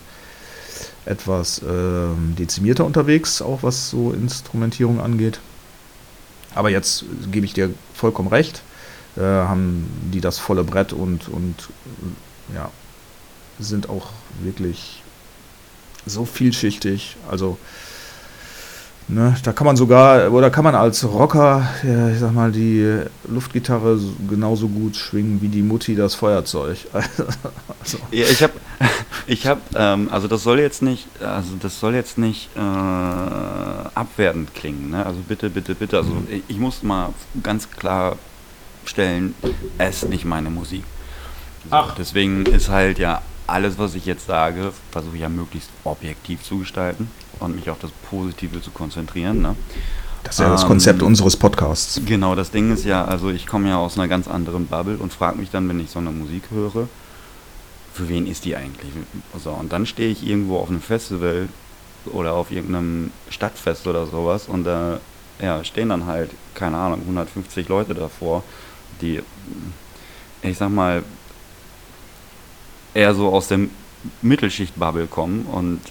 [1.06, 5.40] etwas ähm, dezimierter unterwegs, auch was so Instrumentierung angeht.
[6.54, 8.62] Aber jetzt gebe ich dir vollkommen recht.
[9.18, 11.56] Äh, haben die das volle Brett und, und
[12.52, 12.70] äh, ja,
[13.60, 14.08] sind auch
[14.42, 15.02] wirklich
[16.06, 17.18] so vielschichtig.
[17.30, 17.58] Also
[19.08, 23.02] Ne, da kann man sogar, oder kann man als Rocker, ja, ich sag mal, die
[23.28, 26.78] Luftgitarre genauso gut schwingen wie die Mutti das Feuerzeug.
[26.94, 27.98] also.
[28.12, 28.54] Ja, ich habe,
[29.28, 34.54] ich habe, ähm, also das soll jetzt nicht, also das soll jetzt nicht äh, abwertend
[34.54, 34.92] klingen.
[34.92, 35.06] Ne?
[35.06, 35.98] Also bitte, bitte, bitte.
[35.98, 37.14] Also ich, ich muss mal
[37.44, 38.18] ganz klar
[38.86, 39.36] stellen,
[39.78, 40.84] es ist nicht meine Musik.
[41.70, 41.96] So, Ach.
[41.96, 46.60] Deswegen ist halt ja alles, was ich jetzt sage, versuche ich ja möglichst objektiv zu
[46.60, 49.42] gestalten und mich auf das Positive zu konzentrieren.
[49.42, 49.56] Ne?
[50.24, 52.02] Das ist ja ähm, das Konzept unseres Podcasts.
[52.06, 55.12] Genau, das Ding ist ja, also ich komme ja aus einer ganz anderen Bubble und
[55.14, 56.88] frage mich dann, wenn ich so eine Musik höre,
[57.94, 58.92] für wen ist die eigentlich?
[59.38, 61.50] So, und dann stehe ich irgendwo auf einem Festival
[62.06, 65.00] oder auf irgendeinem Stadtfest oder sowas und da
[65.42, 68.44] ja, stehen dann halt, keine Ahnung, 150 Leute davor,
[69.02, 69.22] die,
[70.42, 71.04] ich sag mal,
[72.94, 73.72] eher so aus dem
[74.22, 75.82] Mittelschicht-Bubble kommen und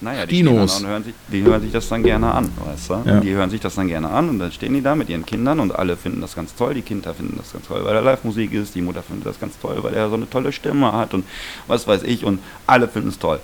[0.00, 0.80] naja, die, Dinos.
[0.80, 3.02] und hören sich, die hören sich das dann gerne an, weißt du?
[3.06, 3.20] Ja.
[3.20, 5.60] Die hören sich das dann gerne an und dann stehen die da mit ihren Kindern
[5.60, 6.74] und alle finden das ganz toll.
[6.74, 9.58] Die Kinder finden das ganz toll, weil er Live-Musik ist, die Mutter findet das ganz
[9.60, 11.24] toll, weil er so eine tolle Stimme hat und
[11.68, 13.40] was weiß ich und alle finden es toll.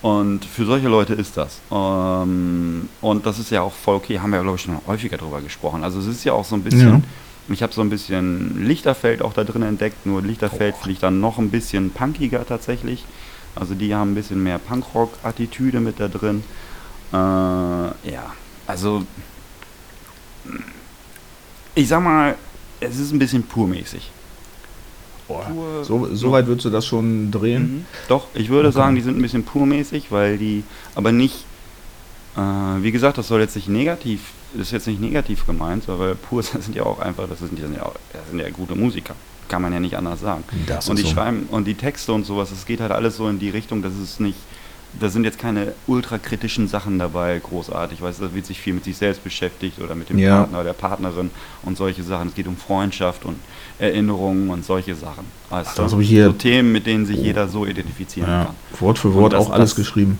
[0.00, 1.60] Und für solche Leute ist das.
[1.72, 5.40] Ähm, und das ist ja auch voll okay, haben wir, glaube ich, schon häufiger drüber
[5.40, 5.82] gesprochen.
[5.82, 7.02] Also es ist ja auch so ein bisschen, ja.
[7.52, 10.82] ich habe so ein bisschen Lichterfeld auch da drin entdeckt, nur Lichterfeld oh.
[10.82, 13.04] finde ich dann noch ein bisschen punkiger tatsächlich.
[13.58, 16.42] Also die haben ein bisschen mehr Punkrock-Attitüde mit da drin.
[17.12, 18.32] Äh, ja,
[18.66, 19.04] also
[21.74, 22.36] ich sag mal,
[22.80, 24.10] es ist ein bisschen purmäßig.
[25.26, 27.62] Pur, so, so weit würdest du das schon drehen?
[27.62, 27.84] Mhm.
[28.08, 28.76] Doch, ich würde okay.
[28.76, 31.44] sagen, die sind ein bisschen purmäßig, weil die, aber nicht,
[32.36, 34.20] äh, wie gesagt, das soll jetzt nicht negativ,
[34.54, 37.62] das ist jetzt nicht negativ gemeint, weil pur sind ja auch einfach, das sind, die
[37.62, 39.14] sind ja, das sind ja gute Musiker
[39.48, 40.44] kann man ja nicht anders sagen.
[40.66, 41.10] Das und die so.
[41.10, 43.94] schreiben und die Texte und sowas, es geht halt alles so in die Richtung, dass
[43.94, 44.36] es nicht,
[44.98, 48.00] da sind jetzt keine ultrakritischen Sachen dabei, großartig.
[48.00, 50.38] Weißt du, da wird sich viel mit sich selbst beschäftigt oder mit dem ja.
[50.38, 51.30] Partner, der Partnerin
[51.62, 52.28] und solche Sachen.
[52.28, 53.36] Es geht um Freundschaft und
[53.78, 55.24] Erinnerungen und solche Sachen.
[55.50, 56.00] Weißt Ach, du?
[56.00, 58.44] Hier so Themen, mit denen sich jeder so identifizieren ja.
[58.46, 58.54] kann.
[58.80, 60.18] Wort für Wort das, auch alles das, geschrieben.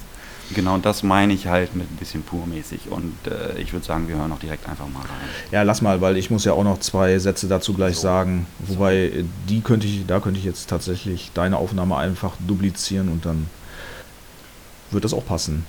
[0.55, 2.91] Genau, und das meine ich halt mit ein bisschen purmäßig.
[2.91, 5.29] Und äh, ich würde sagen, wir hören auch direkt einfach mal rein.
[5.51, 8.03] Ja, lass mal, weil ich muss ja auch noch zwei Sätze dazu gleich so.
[8.03, 8.47] sagen.
[8.61, 13.47] Wobei, die könnte ich, da könnte ich jetzt tatsächlich deine Aufnahme einfach duplizieren und dann
[14.91, 15.67] wird das auch passen.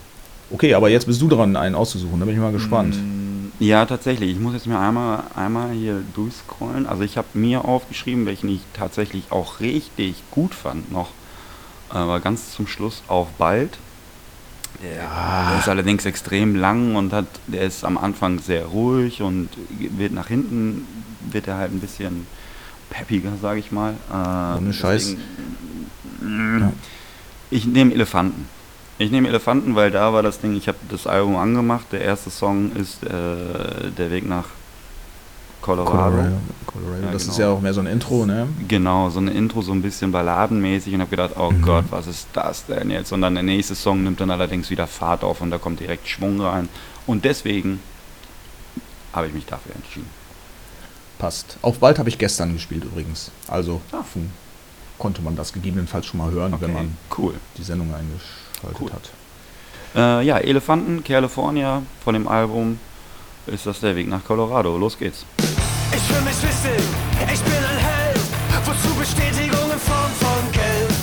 [0.51, 2.19] Okay, aber jetzt bist du dran, einen auszusuchen.
[2.19, 2.95] Da bin ich mal gespannt.
[2.95, 4.31] Mm, ja, tatsächlich.
[4.31, 6.87] Ich muss jetzt mir einmal, einmal hier durchscrollen.
[6.87, 11.09] Also ich habe mir aufgeschrieben, welchen ich tatsächlich auch richtig gut fand noch.
[11.89, 13.77] Aber ganz zum Schluss auf bald
[14.83, 15.49] ja.
[15.49, 20.13] der, ist allerdings extrem lang und hat, der ist am Anfang sehr ruhig und wird
[20.13, 20.87] nach hinten
[21.31, 22.27] wird er halt ein bisschen
[22.89, 23.93] peppiger, sage ich mal.
[24.11, 25.15] Äh, Ohne Scheiß.
[26.21, 26.73] Ja.
[27.51, 28.47] Ich nehme Elefanten.
[28.97, 31.87] Ich nehme Elefanten, weil da war das Ding, ich habe das Album angemacht.
[31.91, 34.45] Der erste Song ist äh, Der Weg nach
[35.61, 35.91] Colorado.
[35.91, 36.35] Colorado.
[36.65, 37.05] Colorado.
[37.05, 37.31] Ja, das genau.
[37.33, 38.47] ist ja auch mehr so ein Intro, ne?
[38.67, 41.61] Genau, so ein Intro, so ein bisschen balladenmäßig und habe gedacht, oh mhm.
[41.61, 43.11] Gott, was ist das denn jetzt?
[43.11, 46.07] Und dann der nächste Song nimmt dann allerdings wieder Fahrt auf und da kommt direkt
[46.07, 46.69] Schwung rein.
[47.07, 47.79] Und deswegen
[49.13, 50.09] habe ich mich dafür entschieden.
[51.17, 51.57] Passt.
[51.61, 53.31] Auf bald habe ich gestern gespielt übrigens.
[53.47, 54.03] Also ah.
[54.97, 56.65] konnte man das gegebenenfalls schon mal hören, okay.
[56.65, 57.33] wenn man cool.
[57.57, 58.91] die Sendung eingeschaltet cool.
[58.91, 59.09] hat.
[59.95, 62.79] Äh, ja, Elefanten, California von dem Album
[63.49, 64.77] ist das der Weg nach Colorado.
[64.77, 65.25] Los geht's.
[65.91, 66.77] Ich will mich wissen,
[67.33, 68.21] ich bin ein Held.
[68.65, 70.93] Wozu Bestätigung in Form von Geld?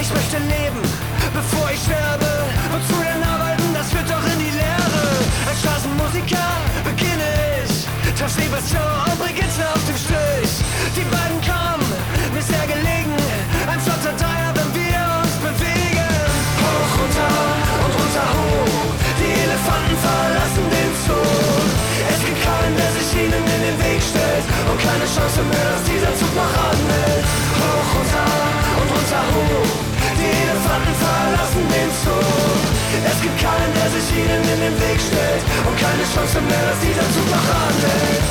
[0.00, 0.82] Ich möchte leben,
[1.34, 2.30] bevor ich sterbe.
[2.72, 5.04] Wozu denn arbeiten, das führt doch in die Leere.
[5.48, 6.48] Als Straßenmusiker
[6.84, 7.30] beginne
[7.64, 7.86] ich.
[8.42, 10.64] Lieber Joe und bring auf dem Stich.
[10.96, 11.86] Die beiden kommen,
[12.34, 12.85] mir sehr gelegen.
[24.70, 27.24] Und keine Chance mehr, dass dieser Zug noch anhält
[27.60, 28.26] Hoch, runter
[28.80, 29.74] und runter hoch.
[30.18, 32.66] Die Elefanten verlassen den Zoo
[33.06, 35.42] Es gibt keinen, der sich ihnen in den Weg stellt.
[35.66, 38.22] Und keine Chance mehr, dass dieser Zug noch anhält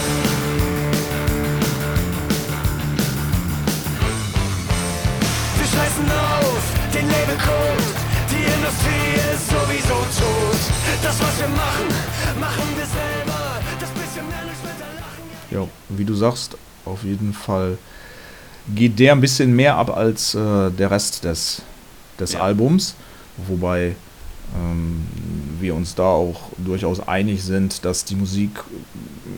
[5.58, 7.96] Wir scheißen auf den Labelcode.
[8.32, 10.62] Die Industrie ist sowieso tot.
[11.02, 11.88] Das, was wir machen,
[12.40, 13.16] machen wir selber
[15.90, 17.78] ja, wie du sagst, auf jeden Fall
[18.74, 21.62] geht der ein bisschen mehr ab als äh, der Rest des,
[22.20, 22.42] des ja.
[22.42, 22.96] Albums.
[23.48, 23.96] Wobei
[24.56, 25.06] ähm,
[25.60, 28.64] wir uns da auch durchaus einig sind, dass die Musik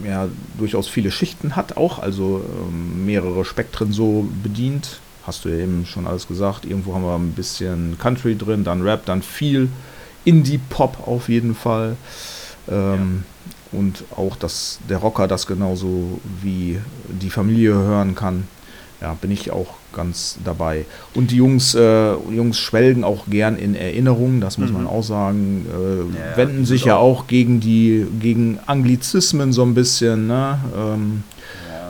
[0.06, 5.00] ja durchaus viele Schichten hat, auch also ähm, mehrere Spektren so bedient.
[5.26, 6.64] Hast du ja eben schon alles gesagt.
[6.64, 9.70] Irgendwo haben wir ein bisschen Country drin, dann Rap, dann viel
[10.24, 11.98] Indie-Pop auf jeden Fall.
[12.70, 13.24] Ähm,
[13.72, 16.80] Und auch, dass der Rocker das genauso wie
[17.22, 18.44] die Familie hören kann
[19.00, 20.86] ja, bin ich auch ganz dabei.
[21.14, 24.78] Und die Jungs, äh, Jungs schwelgen auch gern in Erinnerungen, das muss Mhm.
[24.78, 29.62] man auch sagen, äh, Ja, wenden sich ja auch- auch gegen die, gegen Anglizismen so
[29.62, 30.58] ein bisschen, ne?
[30.76, 31.22] ähm,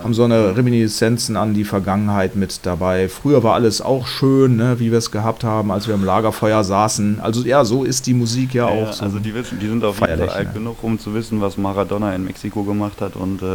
[0.04, 3.10] haben so eine Reminiszenzen an die Vergangenheit mit dabei.
[3.10, 4.80] Früher war alles auch schön, ne?
[4.80, 7.20] wie wir es gehabt haben, als wir im Lagerfeuer saßen.
[7.22, 8.94] Also ja, so ist die Musik ja, Ja, auch.
[8.94, 9.04] So.
[9.06, 10.54] also die wissen, die sind auf jeden Fall alt ja.
[10.54, 13.46] genug, um zu wissen, was Maradona in Mexiko gemacht hat und äh,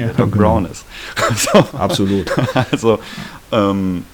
[0.00, 0.36] Ja, Doc genau.
[0.36, 0.84] Brown ist.
[1.36, 2.26] so, Absolut.
[2.70, 2.98] also
[3.52, 4.04] ähm,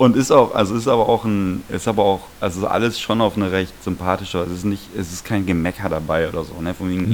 [0.00, 3.36] und ist auch, also ist aber auch ein, ist aber auch, also alles schon auf
[3.36, 6.72] eine recht sympathische, also es ist nicht, es ist kein Gemecker dabei oder so, ne?
[6.72, 7.04] Von wegen,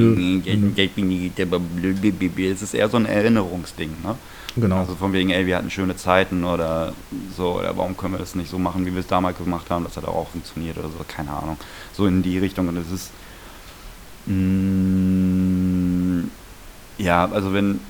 [2.39, 4.15] es ist eher so ein Erinnerungsding, ne?
[4.55, 4.77] Genau.
[4.77, 6.93] Also von wegen, ey, wir hatten schöne Zeiten oder
[7.37, 9.83] so, oder warum können wir das nicht so machen, wie wir es damals gemacht haben,
[9.83, 11.57] das hat auch funktioniert oder so, keine Ahnung.
[11.93, 13.11] So in die Richtung und es ist,
[14.27, 16.21] mm,
[16.99, 17.81] ja, also wenn,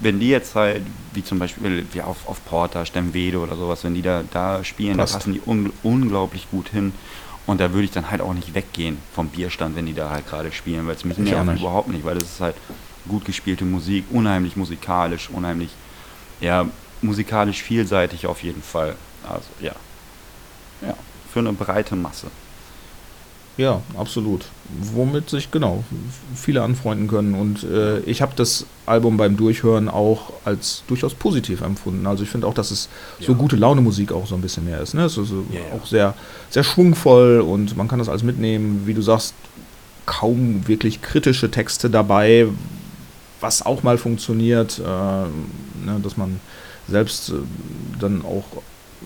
[0.00, 3.94] wenn die jetzt halt, wie zum Beispiel wie auf, auf Porta, Stemvede oder sowas, wenn
[3.94, 5.14] die da, da spielen, Passt.
[5.14, 6.92] da passen die un, unglaublich gut hin.
[7.46, 10.26] Und da würde ich dann halt auch nicht weggehen vom Bierstand, wenn die da halt
[10.26, 11.60] gerade spielen, weil es mich nervt nicht.
[11.60, 12.56] überhaupt nicht, weil es ist halt
[13.06, 15.70] gut gespielte Musik, unheimlich musikalisch, unheimlich,
[16.40, 16.66] ja,
[17.02, 18.96] musikalisch vielseitig auf jeden Fall.
[19.28, 19.72] Also, ja.
[20.82, 20.94] Ja,
[21.32, 22.28] für eine breite Masse.
[23.56, 24.44] Ja, absolut.
[24.92, 25.82] Womit sich genau
[26.34, 27.34] viele anfreunden können.
[27.34, 32.06] Und äh, ich habe das Album beim Durchhören auch als durchaus positiv empfunden.
[32.06, 32.88] Also ich finde auch, dass es
[33.20, 33.38] so Ja.
[33.38, 34.92] gute Laune Musik auch so ein bisschen mehr ist.
[34.94, 35.04] Ne?
[35.04, 35.66] Es ist so Ja, ja.
[35.80, 36.14] auch sehr,
[36.50, 38.82] sehr schwungvoll und man kann das alles mitnehmen.
[38.84, 39.32] Wie du sagst,
[40.04, 42.46] kaum wirklich kritische Texte dabei,
[43.40, 46.40] was auch mal funktioniert, äh, ne, dass man
[46.88, 47.34] selbst äh,
[47.98, 48.44] dann auch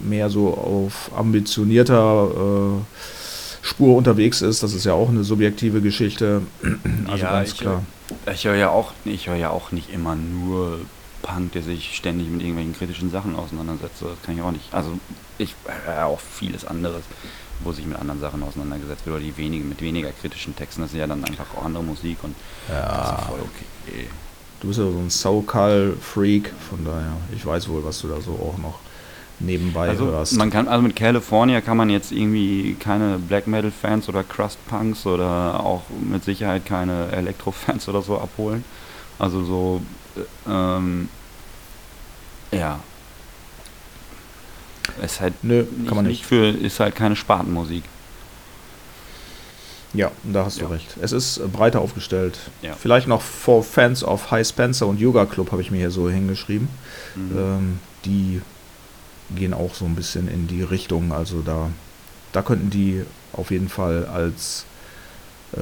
[0.02, 2.80] mehr so auf ambitionierter äh,
[3.70, 4.62] Spur unterwegs ist.
[4.62, 6.42] Das ist ja auch eine subjektive Geschichte.
[7.08, 7.82] Also Ja, ganz ich, klar.
[8.32, 10.80] Ich höre ja auch, ich höre ja auch nicht immer nur
[11.22, 14.02] Punk, der sich ständig mit irgendwelchen kritischen Sachen auseinandersetzt.
[14.02, 14.72] Das kann ich auch nicht.
[14.72, 14.98] Also
[15.38, 15.54] ich
[15.86, 17.02] höre auch vieles anderes,
[17.60, 20.82] wo sich mit anderen Sachen auseinandergesetzt wird oder die wenige, mit weniger kritischen Texten.
[20.82, 22.34] Das ist ja dann einfach auch andere Musik und
[22.66, 24.08] das ist Ja, voll okay.
[24.60, 28.32] du bist ja so ein Soul-Freak, von daher, ich weiß wohl, was du da so
[28.32, 28.78] auch noch
[29.40, 30.36] nebenbei Also hörst.
[30.36, 34.58] man kann, also mit California kann man jetzt irgendwie keine Black Metal Fans oder Crust
[34.68, 38.64] Punks oder auch mit Sicherheit keine Elektro Fans oder so abholen.
[39.18, 39.82] Also so,
[40.16, 41.08] äh, ähm,
[42.52, 42.80] ja.
[45.02, 47.84] Ist halt Nö, kann man nicht für, ist halt keine Spartenmusik.
[49.92, 50.66] Ja, da hast Ja.
[50.66, 50.96] du recht.
[51.00, 52.38] Es ist breiter aufgestellt.
[52.62, 52.74] Ja.
[52.74, 56.08] Vielleicht noch for Fans of High Spencer und Yoga Club habe ich mir hier so
[56.08, 56.68] hingeschrieben.
[57.16, 57.38] Mhm.
[57.38, 58.40] Ähm, die
[59.36, 61.12] gehen auch so ein bisschen in die Richtung.
[61.12, 61.70] Also da,
[62.32, 64.64] da könnten die auf jeden Fall als
[65.52, 65.58] äh,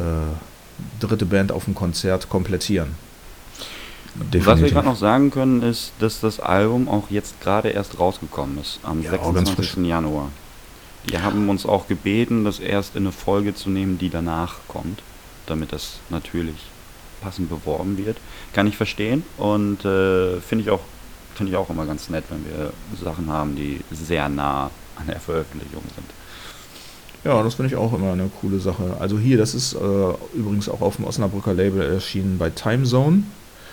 [1.01, 2.95] dritte Band auf dem Konzert komplettieren.
[4.15, 8.59] Was wir gerade noch sagen können, ist, dass das Album auch jetzt gerade erst rausgekommen
[8.59, 9.87] ist, am Ja, auch ganz 26.
[9.87, 10.31] Januar.
[11.09, 15.03] Die haben uns auch gebeten, das erst in eine Folge zu nehmen, die danach kommt,
[15.47, 16.57] damit das natürlich
[17.21, 18.19] passend beworben wird.
[18.53, 20.81] Kann ich verstehen und äh, finde ich auch
[21.39, 22.73] finde ich auch immer ganz nett, wenn wir
[23.03, 26.07] Sachen haben, die sehr nah an der Veröffentlichung sind.
[27.25, 28.97] Ja, das finde ich auch immer eine coole Sache.
[29.01, 29.79] Also hier, das ist äh,
[30.35, 33.25] übrigens auch auf dem Osnabrücker Label erschienen bei Time Zone.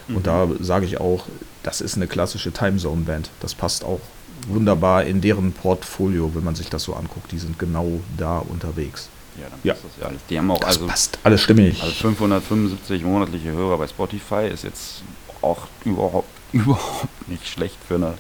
[0.08, 0.16] Mhm.
[0.16, 1.26] Und da sage ich auch,
[1.64, 3.30] das ist eine klassische Time Zone Band.
[3.42, 4.00] Das passt auch
[4.48, 7.32] wunderbar in deren Portfolio, wenn man sich das so anguckt.
[7.32, 9.10] Die sind genau da unterwegs.
[9.40, 9.74] Ja, dann Ja.
[9.74, 10.22] passt das ja alles.
[10.30, 11.82] Die haben auch Das also passt alles stimmig.
[11.82, 15.04] Also 575 monatliche Hörer bei Spotify ist jetzt
[15.42, 18.14] auch überhaupt, überhaupt nicht schlecht für eine,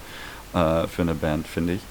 [0.53, 1.81] äh, für eine Band, finde ich.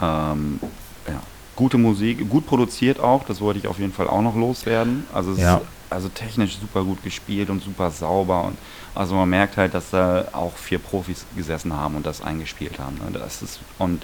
[0.00, 0.60] Ähm,
[1.06, 1.20] ja.
[1.56, 5.04] Gute Musik, gut produziert auch, das wollte ich auf jeden Fall auch noch loswerden.
[5.12, 5.56] Also, es Ja.
[5.56, 8.44] ist, also technisch super gut gespielt und super sauber.
[8.44, 8.56] Und
[8.94, 12.96] also man merkt halt, dass da auch vier Profis gesessen haben und das eingespielt haben.
[12.96, 13.18] Ne?
[13.18, 14.02] Das ist, und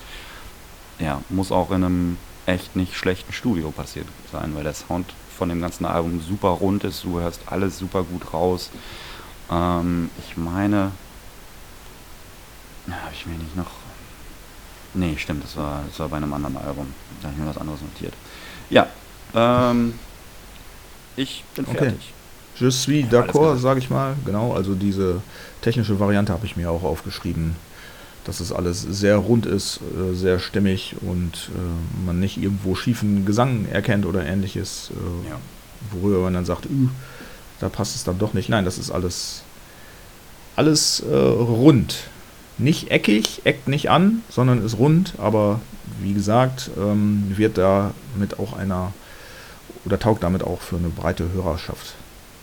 [0.98, 5.06] ja, muss auch in einem echt nicht schlechten Studio passiert sein, weil der Sound
[5.38, 8.70] von dem ganzen Album super rund ist, du hörst alles super gut raus.
[9.50, 10.92] Ähm, ich meine,
[12.90, 13.70] habe ich mir nicht noch.
[14.94, 16.86] Nee, stimmt, das war, das war bei einem anderen Album.
[17.20, 18.14] Da habe ich mir was anderes notiert.
[18.70, 18.86] Ja,
[19.34, 19.94] ähm,
[21.16, 21.76] ich bin Okay.
[21.78, 22.12] fertig.
[22.58, 24.16] Je suis d'accord, sage ich mal.
[24.24, 25.22] Genau, also diese
[25.60, 27.54] technische Variante habe ich mir auch aufgeschrieben.
[28.24, 33.24] dass es alles sehr rund ist, äh, sehr stimmig und äh, man nicht irgendwo schiefen
[33.24, 35.36] Gesang erkennt oder ähnliches, äh, Ja.
[35.92, 36.88] worüber man dann sagt, "Üh,
[37.58, 38.50] da passt es dann doch nicht.
[38.50, 39.44] Nein, das ist alles,
[40.56, 41.94] alles rund.
[42.58, 45.60] Nicht eckig, eckt nicht an, sondern ist rund, aber
[46.00, 48.92] wie gesagt, ähm, wird damit auch einer
[49.84, 51.94] oder taugt damit auch für eine breite Hörerschaft.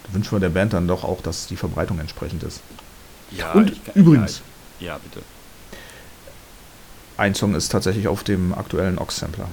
[0.07, 2.61] Da wünschen wir der Band dann doch auch, dass die Verbreitung entsprechend ist.
[3.31, 4.41] Ja, Und kann- übrigens,
[4.79, 5.23] Ja, ja, bitte.
[7.17, 9.47] ein Song ist tatsächlich auf dem aktuellen Ox-Sampler.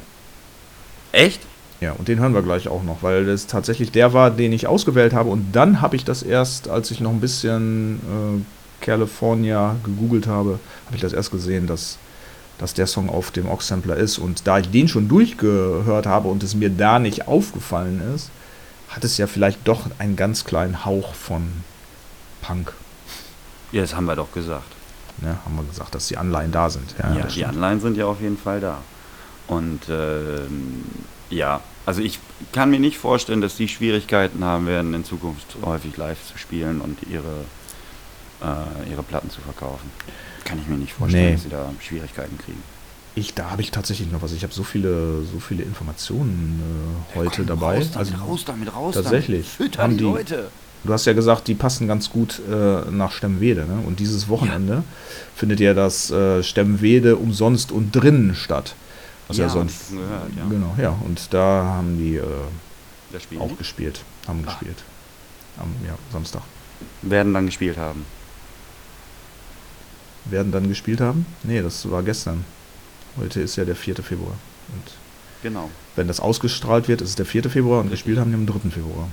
[1.12, 1.40] Echt?
[1.80, 4.66] Ja, und den hören wir gleich auch noch, weil das tatsächlich der war, den ich
[4.68, 5.30] ausgewählt habe.
[5.30, 8.42] Und dann habe ich das erst, als ich noch ein bisschen äh,
[8.82, 11.96] California gegoogelt habe, habe ich das erst gesehen, dass,
[12.58, 14.18] dass der Song auf dem Ox-Sampler ist.
[14.18, 18.30] Und da ich den schon durchgehört habe und es mir da nicht aufgefallen ist,
[18.90, 21.50] hat es ja vielleicht doch einen ganz kleinen Hauch von
[22.42, 22.74] Punk.
[23.70, 24.70] Ja, das haben wir doch gesagt.
[25.18, 26.94] Ne, haben wir gesagt, dass die Anleihen da sind.
[26.98, 27.44] Ja, Ja, die.
[27.44, 28.78] Anleihen sind ja auf jeden Fall da.
[29.46, 30.84] Und ähm,
[31.30, 32.18] ja, also ich
[32.52, 36.80] kann mir nicht vorstellen, dass die Schwierigkeiten haben werden, in Zukunft häufig live zu spielen
[36.80, 37.44] und ihre,
[38.42, 39.90] äh, ihre Platten zu verkaufen.
[40.44, 41.32] Kann ich mir nicht vorstellen, Nee.
[41.32, 42.62] dass sie da Schwierigkeiten kriegen.
[43.14, 44.32] Ich, da habe ich tatsächlich noch was.
[44.32, 46.60] Ich habe so viele, so viele Informationen
[47.12, 47.76] äh, heute Komm, dabei.
[47.78, 49.46] Raus damit, also, raus damit, raus tatsächlich.
[49.58, 49.78] damit.
[49.78, 50.50] Haben die Leute.
[50.84, 53.66] Du hast ja gesagt, die passen ganz gut äh, nach Stemmwede.
[53.66, 53.82] Ne?
[53.86, 54.82] Und dieses Wochenende
[55.36, 58.74] findet ja das äh, Stemmwede umsonst und drinnen statt.
[59.28, 59.90] Was ja, Ja, sonst.
[59.92, 60.44] gehört, ja.
[60.48, 60.96] Genau, ja.
[61.06, 62.22] Und da haben die äh,
[63.38, 64.00] auch gespielt.
[64.26, 64.82] Haben gespielt.
[65.58, 66.42] Am ja, Samstag.
[67.02, 68.04] werden dann gespielt haben.
[70.26, 71.26] Werden dann gespielt haben?
[71.42, 72.44] Nee, das war gestern.
[73.18, 73.96] Heute ist ja der 4.
[73.96, 74.34] Februar.
[74.72, 74.92] Und
[75.42, 75.68] Genau.
[75.96, 77.50] wenn das ausgestrahlt wird, ist es der 4.
[77.50, 78.70] Februar und gespielt haben die am 3.
[78.70, 79.08] Februar.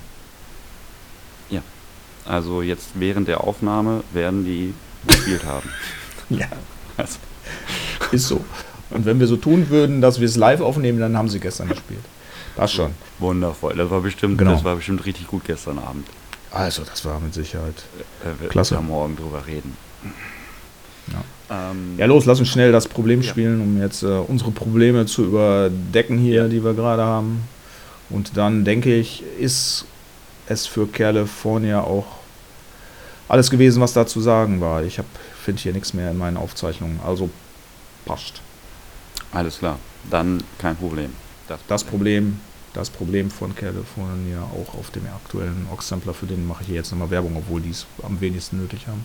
[2.25, 4.73] Also jetzt während der Aufnahme werden die
[5.07, 5.67] gespielt haben.
[6.29, 6.45] Ja.
[6.95, 7.17] Also,
[8.11, 8.45] Ist so.
[8.91, 11.69] Und wenn wir so tun würden, dass wir es live aufnehmen, dann haben sie gestern
[11.69, 12.03] gespielt.
[12.55, 12.93] Das schon.
[13.17, 13.75] wundervoll.
[13.75, 14.51] Das war bestimmt, Genau.
[14.51, 16.07] das war bestimmt richtig gut gestern Abend.
[16.51, 17.73] Also, das war mit Sicherheit.
[18.23, 18.75] Äh, wir Klasse.
[18.75, 19.75] da morgen drüber reden.
[21.11, 21.71] Ja.
[21.71, 23.29] Ähm, Ja, los, lass uns schnell das Problem Ja.
[23.29, 26.47] spielen, um jetzt äh, unsere Probleme zu überdecken hier, Ja.
[26.47, 27.43] die wir gerade haben.
[28.09, 29.85] Und dann denke ich, ist
[30.47, 32.05] es für California auch
[33.27, 34.83] alles gewesen, was da zu sagen war.
[34.83, 34.99] Ich
[35.43, 36.99] finde hier nichts mehr in meinen Aufzeichnungen.
[37.05, 37.29] Also
[38.05, 38.41] passt.
[39.31, 39.77] Alles klar.
[40.09, 41.11] Dann kein Problem.
[41.67, 42.39] Das Problem,
[42.73, 46.91] das Problem von California auch auf dem aktuellen Ox-Sampler, für den mache ich hier jetzt
[46.91, 49.03] nochmal Werbung, obwohl die es am wenigsten nötig haben.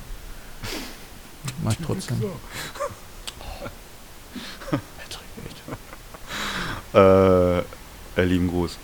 [1.62, 2.22] Mach ich trotzdem.
[4.70, 4.80] Patrick,
[5.46, 5.62] echt.
[6.94, 8.78] Äh, äh, lieben Gruß.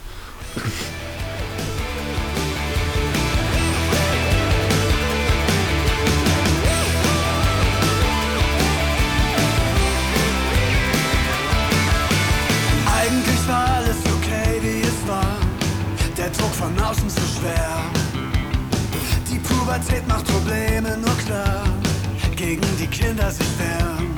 [12.86, 15.36] Eigentlich war alles okay, wie es war.
[16.16, 17.84] Der Druck von außen so schwer.
[19.30, 21.69] Die Pubertät macht Probleme nur klar.
[22.40, 24.16] Gegen die Kinder sich wehren.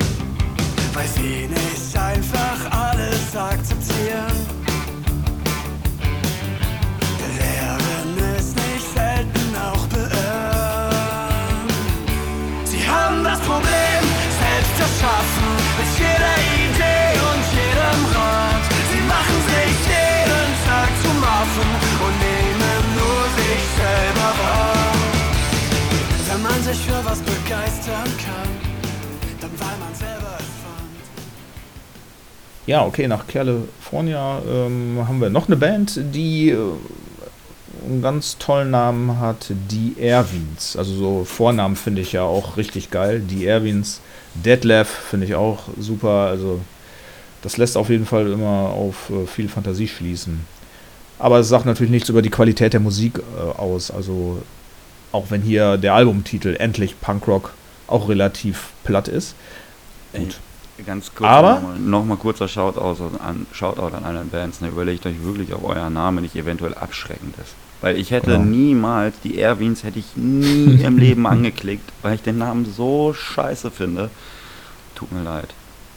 [0.94, 4.36] Weil sie nicht einfach alles akzeptieren.
[7.36, 11.66] Lernen es nicht selten auch beirren.
[12.64, 14.02] Sie haben das Problem
[14.38, 15.48] selbst erschaffen
[15.78, 18.64] mit jeder Idee und jedem Rat.
[18.92, 21.91] Sie machen sich jeden Tag zum Affen
[26.72, 28.48] sich für was begeistern kann,
[29.40, 30.88] dann weil man selber es fand.
[32.66, 36.56] Ja, okay, nach California ähm, haben wir noch eine Band, die äh,
[37.84, 40.76] einen ganz tollen Namen hat, die Erwins.
[40.76, 43.20] Also so Vornamen finde ich ja auch richtig geil.
[43.20, 44.00] Die Erwins.
[44.34, 46.28] Detlef finde ich auch super.
[46.28, 46.60] Also
[47.42, 50.46] das lässt auf jeden Fall immer auf äh, viel Fantasie schließen.
[51.18, 53.90] Aber es sagt natürlich nichts über die Qualität der Musik äh, aus.
[53.90, 54.40] Also
[55.12, 57.52] auch wenn hier der Albumtitel Endlich Punkrock
[57.86, 59.34] auch relativ platt ist.
[60.14, 60.38] Gut.
[60.86, 64.60] Ganz kurz Aber- nochmal noch mal kurzer Shoutout an, Shoutout an alle Bands.
[64.60, 67.54] Ne, überlegt euch wirklich, ob euer Name nicht eventuell abschreckend ist.
[67.82, 68.44] Weil ich hätte Genau.
[68.44, 73.70] niemals, die Erwins hätte ich nie im Leben angeklickt, weil ich den Namen so scheiße
[73.70, 74.10] finde.
[74.94, 75.48] Tut mir leid.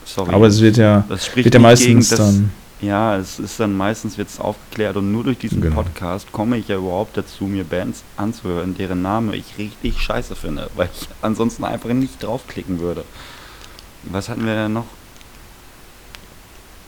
[0.06, 0.34] Sorry.
[0.34, 2.52] Aber es wird ja, das spricht wird ja nicht gegen meistens das, dann.
[2.82, 5.76] Ja, es ist dann meistens wird's aufgeklärt und nur durch diesen Genau.
[5.82, 10.70] Podcast komme ich ja überhaupt dazu, mir Bands anzuhören, deren Name ich richtig scheiße finde,
[10.76, 13.06] weil ich ansonsten einfach nicht draufklicken würde.
[14.04, 14.86] Was hatten wir denn noch?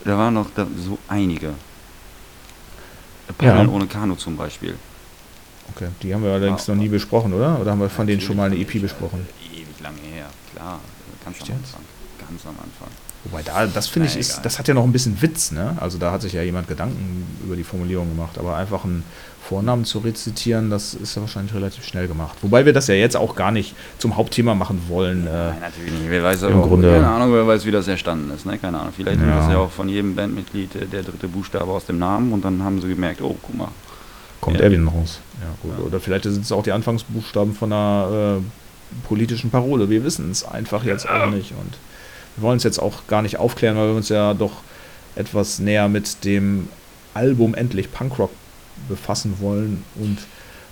[0.04, 1.54] Da waren noch da, so einige.
[3.36, 3.72] Paddeln Ja.
[3.74, 4.76] ohne Kanu zum Beispiel.
[5.74, 7.60] Okay, die haben wir allerdings Ja, noch nie besprochen, oder?
[7.60, 9.26] Oder haben wir von denen schon mal eine EP Natürlich, besprochen?
[9.52, 10.80] Ewig lange her, klar.
[11.24, 11.56] Ganz am?
[11.56, 11.80] Anfang.
[12.20, 12.88] ganz am Anfang.
[13.30, 15.76] Wobei da, das finde ich, ist, das hat ja noch ein bisschen Witz, ne?
[15.80, 19.04] Also da hat sich ja jemand Gedanken über die Formulierung gemacht, aber einfach einen
[19.46, 22.36] Vornamen zu rezitieren, das ist ja wahrscheinlich relativ schnell gemacht.
[22.42, 25.26] Wobei wir das ja jetzt auch gar nicht zum Hauptthema machen wollen.
[25.26, 26.10] Äh, Nein, natürlich nicht.
[26.10, 28.44] Wer weiß im aber Grunde- keine Ahnung, wer weiß, wie das entstanden ist.
[28.44, 28.58] Ne?
[28.58, 28.92] Keine Ahnung.
[28.94, 29.38] Vielleicht Ja.
[29.38, 32.44] ist das ja auch von jedem Bandmitglied äh, der dritte Buchstabe aus dem Namen und
[32.44, 33.68] dann haben sie gemerkt, oh, guck mal.
[34.40, 34.64] kommt Ja.
[34.64, 35.20] Erwin raus.
[35.40, 35.78] Ja, gut.
[35.78, 35.84] Ja.
[35.84, 39.88] Oder vielleicht sind es auch die Anfangsbuchstaben von einer äh, politischen Parole.
[39.90, 41.52] Wir wissen es einfach jetzt auch nicht.
[41.52, 41.74] Und
[42.36, 44.52] wir wollen es jetzt auch gar nicht aufklären, weil wir uns ja doch
[45.16, 46.68] etwas näher mit dem
[47.14, 48.30] Album Endlich Punkrock
[48.88, 49.82] befassen wollen.
[49.96, 50.18] Und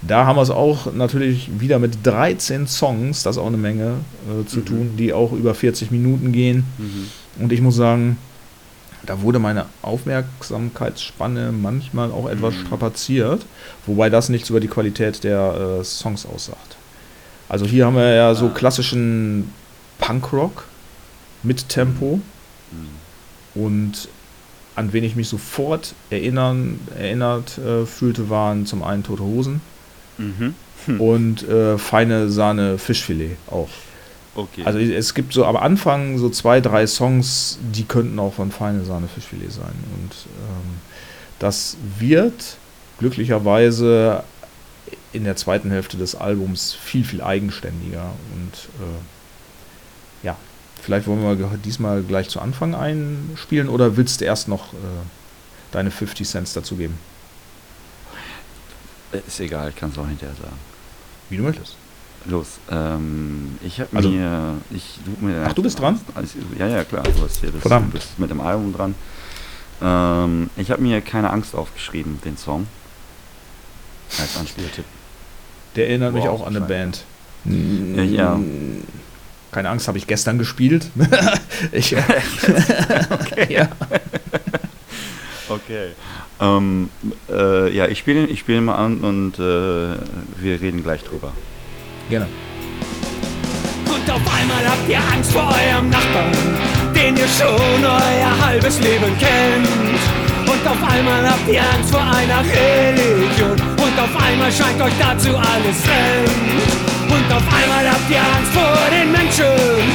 [0.02, 3.94] da haben wir es auch natürlich wieder mit 13 Songs, das ist auch eine Menge
[4.28, 4.64] äh, zu Mhm.
[4.66, 6.64] tun, die auch über 40 Minuten gehen.
[7.40, 8.18] Und ich muss sagen,
[9.04, 12.66] da wurde meine Aufmerksamkeitsspanne manchmal auch etwas Mhm.
[12.66, 13.46] strapaziert,
[13.86, 16.76] wobei das nichts über die Qualität der äh, Songs aussagt.
[17.48, 18.50] Also hier haben wir ja so Ah.
[18.54, 19.50] klassischen
[19.98, 20.64] Punkrock
[21.46, 22.20] mit Tempo
[22.72, 23.62] Mhm.
[23.62, 24.08] und
[24.74, 29.60] an wen ich mich sofort erinnern, erinnert äh, fühlte, waren zum einen Tote Hosen
[30.18, 30.54] Mhm.
[31.00, 33.68] und äh, feine Sahne Fischfilet auch.
[34.34, 34.62] Okay.
[34.64, 38.84] Also es gibt so am Anfang so zwei, drei Songs, die könnten auch von Feine
[38.84, 39.74] Sahne Fischfilet sein.
[39.96, 40.74] Und ähm,
[41.38, 42.58] das wird
[42.98, 44.22] glücklicherweise
[45.12, 48.12] in der zweiten Hälfte des Albums viel, viel eigenständiger.
[48.34, 48.52] Und
[48.84, 48.98] äh,
[50.86, 54.76] vielleicht wollen wir diesmal gleich zu Anfang einspielen oder willst du erst noch äh,
[55.72, 56.96] deine 50 Cents dazugeben?
[59.26, 60.56] ist egal, ich kann es auch hinterher sagen.
[61.30, 61.76] Wie du möchtest.
[62.26, 65.44] Los, ähm, ich habe Also- mir, ich suche mir.
[65.48, 66.00] Ach, du bist dran?
[66.14, 67.88] Alles, ja, ja, klar, du hast hier Verdammt.
[67.94, 68.94] du bist mit dem Album dran.
[69.82, 72.66] Ähm, ich habe mir keine Angst aufgeschrieben, den Song.
[74.18, 74.84] Als Anspieltipp.
[75.76, 76.64] Der erinnert mich Wow, auch an eine.
[76.66, 77.04] Band.
[77.44, 78.40] Ja, ja.
[79.56, 80.90] Keine Angst, habe ich gestern gespielt.
[81.72, 81.90] ich,
[83.48, 83.68] ja.
[85.48, 85.92] Okay.
[86.38, 86.90] Ähm,
[87.30, 91.32] äh, ja, ich spiele ich spiele mal an und äh, wir reden gleich drüber.
[92.10, 92.26] Gerne.
[93.86, 96.32] Und auf einmal habt ihr Angst vor eurem Nachbarn,
[96.94, 99.68] den ihr schon euer halbes Leben kennt.
[100.46, 103.75] Und auf einmal habt ihr Angst vor einer Religion.
[103.96, 106.60] Und auf einmal scheint euch dazu alles fremd.
[107.08, 109.88] Und auf einmal habt ihr Angst vor den Menschen,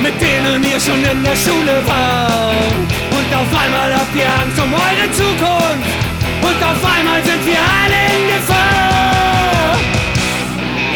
[0.00, 2.88] mit denen ihr schon in der Schule wart.
[3.12, 5.92] Und auf einmal habt ihr Angst um eure Zukunft.
[6.40, 9.76] Und auf einmal sind wir alle in Gefahr.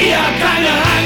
[0.00, 0.99] Ihr habt keine Angst,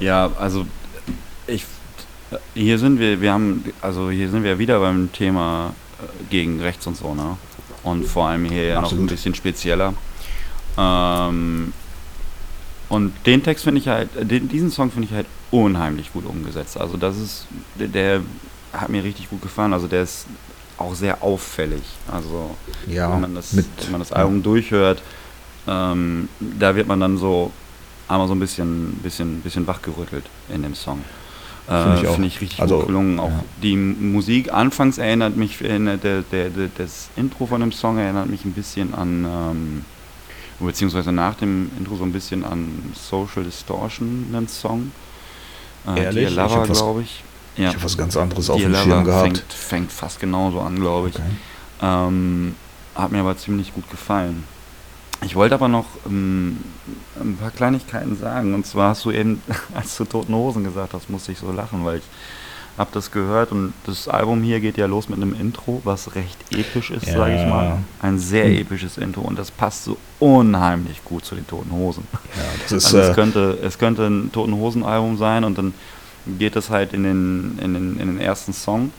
[0.00, 0.66] Ja, also
[1.46, 1.64] ich
[2.54, 6.86] hier sind wir, wir haben, also hier sind wir wieder beim Thema äh, gegen rechts
[6.86, 7.36] und so, ne?
[7.82, 9.94] Und vor allem hier ja noch ein bisschen spezieller.
[10.76, 11.72] Ähm,
[12.88, 16.26] und den Text finde ich halt, äh, den, diesen Song finde ich halt unheimlich gut
[16.26, 16.78] umgesetzt.
[16.78, 17.46] Also das ist,
[17.76, 18.20] der, der
[18.72, 19.72] hat mir richtig gut gefallen.
[19.72, 20.26] Also der ist
[20.78, 21.82] auch sehr auffällig.
[22.10, 22.56] Also
[22.88, 25.00] Ja, wenn man das, mit, wenn man das Album durchhört,
[25.68, 27.52] ähm, da wird man dann so
[28.08, 31.02] einmal so ein bisschen, bisschen, bisschen wachgerüttelt in dem Song.
[31.66, 32.12] Finde Äh, ich auch.
[32.14, 33.18] Finde ich richtig Also, gut gelungen.
[33.18, 33.44] Auch ja.
[33.62, 38.28] die Musik anfangs erinnert mich, erinnert der, der, der, das Intro von dem Song erinnert
[38.28, 39.84] mich ein bisschen an, ähm,
[40.60, 44.92] beziehungsweise nach dem Intro so ein bisschen an Social Distortion, einen Song.
[45.88, 46.28] Äh, Ehrlich?
[46.34, 47.22] Dear Lover, hab was- glaube ich.
[47.58, 49.22] Ich habe was ganz anderes auf Dear dem Schirm gehabt.
[49.38, 51.14] fängt, fängt fast genauso an, glaube ich.
[51.16, 51.24] Okay.
[51.82, 52.54] Ähm,
[52.94, 54.44] hat mir aber ziemlich gut gefallen.
[55.24, 56.58] Ich wollte aber noch ähm,
[57.20, 58.54] ein paar Kleinigkeiten sagen.
[58.54, 59.42] Und zwar hast du eben,
[59.74, 62.04] als du Toten Hosen gesagt hast, musste ich so lachen, weil ich
[62.78, 66.36] habe das gehört und das Album hier geht ja los mit einem Intro, was recht
[66.52, 67.46] episch ist, sage ich Ja.
[67.48, 67.78] mal.
[68.02, 72.06] Ein sehr episches Intro und das passt so unheimlich gut zu den Toten Hosen.
[72.12, 75.56] Ja, das ist, Also es äh, könnte, es könnte ein Toten Hosen Album sein und
[75.56, 75.72] dann
[76.38, 78.90] geht es halt in den, in den, in den ersten Song.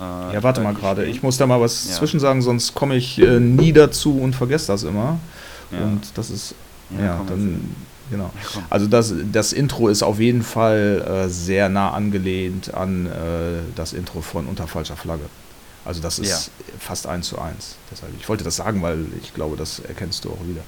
[0.00, 1.04] Äh, ja, warte mal gerade.
[1.04, 1.94] Ich muss da mal was Ja.
[1.94, 5.20] zwischen sagen, sonst komme ich äh, nie dazu und vergesse das immer.
[5.70, 5.84] Ja.
[5.84, 6.54] Und das ist,
[6.90, 7.74] Ja, ja, dann,
[8.10, 8.30] genau.
[8.54, 8.62] Ja.
[8.70, 13.10] Also das, das Intro ist auf jeden Fall äh, sehr nah angelehnt an äh,
[13.76, 15.24] das Intro von Unter falscher Flagge.
[15.84, 17.76] Also das ist fast eins zu eins.
[17.90, 20.62] Deshalb, ich wollte das sagen, weil ich glaube, das erkennst du auch wieder.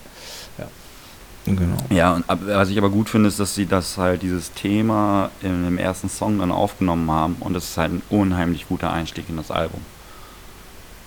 [1.45, 1.77] Genau.
[1.91, 5.65] Ja, und was ich aber gut finde, ist, dass sie das halt, dieses Thema in
[5.65, 9.37] dem ersten Song dann aufgenommen haben und das ist halt ein unheimlich guter Einstieg in
[9.37, 9.81] das Album.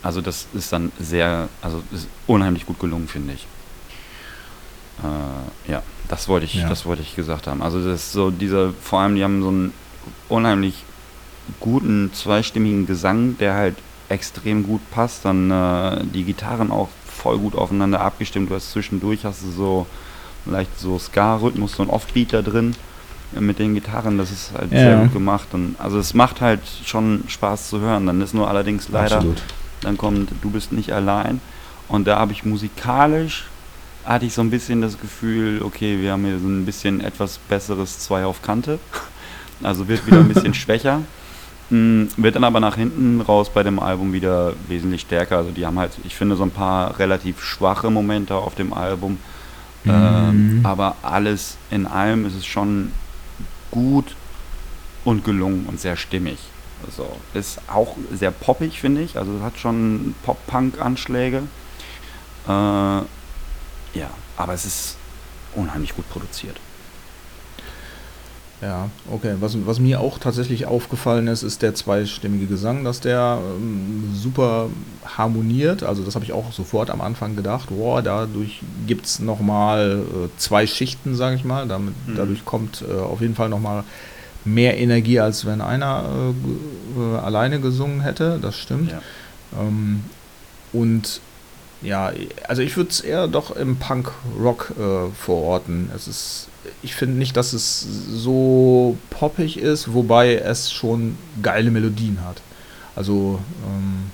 [0.04, 3.48] Also das ist dann sehr, also ist unheimlich gut gelungen, finde ich.
[5.04, 6.70] Äh, ja, das wollte ich, Ja.
[6.70, 7.62] das wollte ich gesagt haben.
[7.62, 9.74] Also das ist so dieser, vor allem die haben so einen
[10.30, 10.84] unheimlich
[11.60, 13.76] guten zweistimmigen Gesang, der halt
[14.10, 15.26] extrem gut passt.
[15.26, 18.50] Dann äh, die Gitarren auch voll gut aufeinander abgestimmt.
[18.50, 19.88] Du hast zwischendurch hast du so
[20.46, 22.76] leicht so Ska-Rhythmus, so ein Offbeat da drin
[23.39, 24.18] mit den Gitarren.
[24.18, 24.80] Das ist halt Ja.
[24.80, 25.48] sehr gut gemacht.
[25.54, 28.06] Und also es macht halt schon Spaß zu hören.
[28.06, 29.41] Dann ist nur allerdings leider Absolut.
[29.82, 31.41] dann kommt Du bist nicht allein.
[31.88, 33.46] Und da habe ich musikalisch,
[34.06, 37.38] hatte ich so ein bisschen das Gefühl, okay, wir haben hier so ein bisschen etwas
[37.38, 38.80] besseres Zwei auf Kante.
[39.64, 41.01] Also wird wieder ein bisschen schwächer.
[41.70, 45.38] Mm, Wird dann aber nach hinten raus bei dem Album wieder wesentlich stärker.
[45.38, 49.18] Also die haben halt, ich finde, so ein paar relativ schwache Momente auf dem Album.
[49.88, 50.66] Ähm, Mhm.
[50.66, 52.91] aber alles in allem ist es schon
[53.72, 54.16] gut
[55.03, 56.38] und gelungen und sehr stimmig.
[56.88, 59.16] Also ist auch sehr poppig, finde ich.
[59.18, 61.43] Also hat schon Pop-Punk-Anschläge.
[62.47, 63.01] Äh,
[63.96, 64.98] ja, aber es ist
[65.56, 66.58] unheimlich gut produziert.
[68.62, 69.36] Ja, okay.
[69.41, 74.70] Was, was mir auch tatsächlich aufgefallen ist, ist der zweistimmige Gesang, dass der ähm, super
[75.18, 75.84] harmoniert.
[75.84, 77.68] Also das habe ich auch sofort am Anfang gedacht.
[77.70, 81.68] Boah, dadurch gibt es nochmal äh, zwei Schichten, sage ich mal.
[81.68, 82.16] Damit, Mhm.
[82.16, 83.84] Dadurch kommt äh, auf jeden Fall nochmal
[84.46, 86.04] mehr Energie, als wenn einer
[86.98, 88.39] äh, äh, alleine gesungen hätte.
[88.41, 88.91] Das stimmt.
[88.91, 89.02] Ja.
[89.60, 90.06] Ähm,
[90.72, 91.20] und
[91.82, 92.12] ja,
[92.48, 95.90] also ich würde es eher doch im Punk-Rock äh, verorten.
[95.96, 96.48] Es ist,
[96.82, 102.42] ich finde nicht, dass es so poppig ist, wobei es schon geile Melodien hat.
[102.96, 104.12] Also ähm,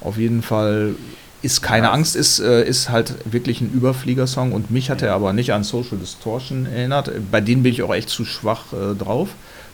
[0.00, 0.94] auf jeden Fall
[1.42, 5.32] ist keine Angst, ist, äh, ist halt wirklich ein Überfliegersong und mich hat er aber
[5.32, 7.10] nicht an Social Distortion erinnert.
[7.30, 9.28] Bei denen bin ich auch echt zu schwach äh, drauf.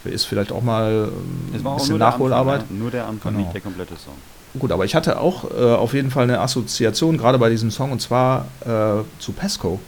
[0.05, 2.63] Ist vielleicht auch mal ähm, ein auch bisschen Nachholarbeit.
[2.63, 2.77] Ja.
[2.77, 3.45] Nur der Anfang, Genau.
[3.45, 4.15] nicht der komplette Song.
[4.59, 7.91] Gut, aber ich hatte auch äh, auf jeden Fall eine Assoziation, gerade bei diesem Song,
[7.91, 9.81] und zwar äh, zu Pesco.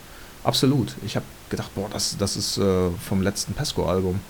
[0.42, 0.94] Absolut.
[1.04, 2.62] Ich habe gedacht, boah, das, das ist äh,
[3.06, 4.20] vom letzten Pesco-Album.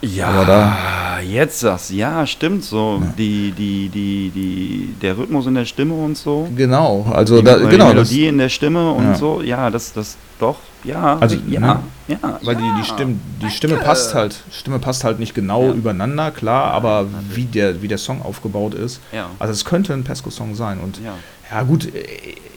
[0.00, 3.00] Ja, jetzt sagst ja, stimmt so.
[3.02, 3.12] Ja.
[3.18, 6.48] Die, die, die, die, der Rhythmus in der Stimme und so.
[6.54, 9.14] Genau, also die, da, die genau, das, Melodie in der Stimme und Ja.
[9.16, 11.80] so, ja, das, das, doch, ja, Also, ja, ne?
[12.08, 12.38] ja.
[12.42, 15.72] weil die, die, Stimme, die Stimme passt halt, Stimme passt halt nicht genau Ja.
[15.72, 19.00] übereinander, klar, aber wie der, wie der Song aufgebaut ist.
[19.12, 21.14] Ja, Also es könnte ein Pesco-Song sein und ja.
[21.50, 22.04] Ja, gut, äh,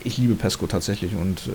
[0.04, 1.50] ich liebe Pesco tatsächlich und äh,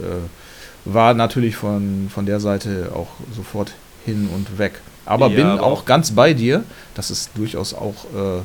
[0.86, 3.74] war natürlich von, von der Seite auch sofort
[4.05, 4.80] hin und weg.
[5.05, 6.63] Aber Ja, bin aber auch ganz bei dir,
[6.95, 8.41] dass es durchaus auch äh,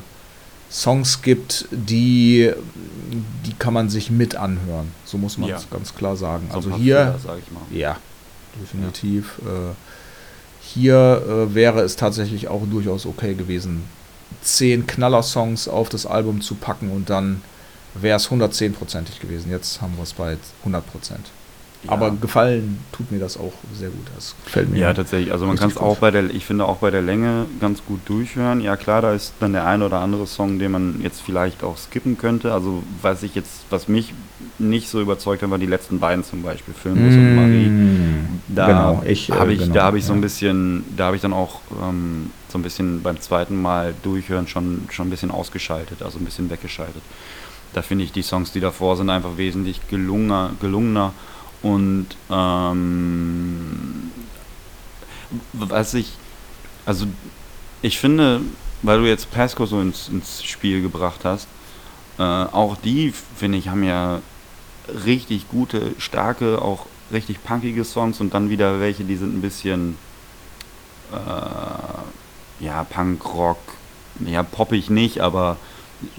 [0.69, 2.51] Songs gibt, die,
[3.45, 4.91] die kann man sich mit anhören.
[5.05, 5.57] So muss man Ja.
[5.57, 6.47] es ganz klar sagen.
[6.49, 7.61] So also hier, Fehler, sag ich mal.
[7.77, 7.97] ja,
[8.61, 9.39] definitiv.
[9.39, 9.73] Äh,
[10.61, 13.83] hier äh, wäre es tatsächlich auch durchaus okay gewesen,
[14.41, 17.41] zehn Knaller-Songs auf das Album zu packen und dann
[17.93, 19.51] wäre es 110%ig gewesen.
[19.51, 20.81] Jetzt haben wir es bei 100%.
[21.87, 24.07] Aber gefallen tut mir das auch sehr gut.
[24.15, 24.79] Das gefällt mir.
[24.79, 25.31] Ja, tatsächlich.
[25.31, 27.99] Also man kann es auch bei der, ich finde auch bei der Länge ganz gut
[28.05, 28.61] durchhören.
[28.61, 31.77] Ja klar, da ist dann der eine oder andere Song, den man jetzt vielleicht auch
[31.77, 32.53] skippen könnte.
[32.53, 34.13] Also was ich jetzt, was mich
[34.59, 37.69] nicht so überzeugt hat, waren die letzten beiden zum Beispiel, Filmbus und Marie.
[37.69, 41.07] Mm, Da genau, ich, äh, habe ich, genau, da habe ich so ein bisschen, da
[41.07, 45.09] habe ich dann auch ähm, so ein bisschen beim zweiten Mal durchhören schon, schon ein
[45.09, 47.01] bisschen ausgeschaltet, also ein bisschen weggeschaltet.
[47.73, 51.13] Da finde ich die Songs, die davor sind, einfach wesentlich gelungener, gelungener
[51.63, 54.11] und ähm,
[55.53, 56.11] was ich,
[56.85, 57.07] also
[57.81, 58.41] ich finde,
[58.81, 61.47] weil du jetzt Pasco so ins, ins Spiel gebracht hast,
[62.19, 64.21] äh, auch die, finde ich, haben ja
[65.05, 69.97] richtig gute, starke, auch richtig punkige Songs und dann wieder welche, die sind ein bisschen
[71.11, 73.59] äh, ja, Punk, Rock,
[74.19, 75.57] ja, poppig nicht, aber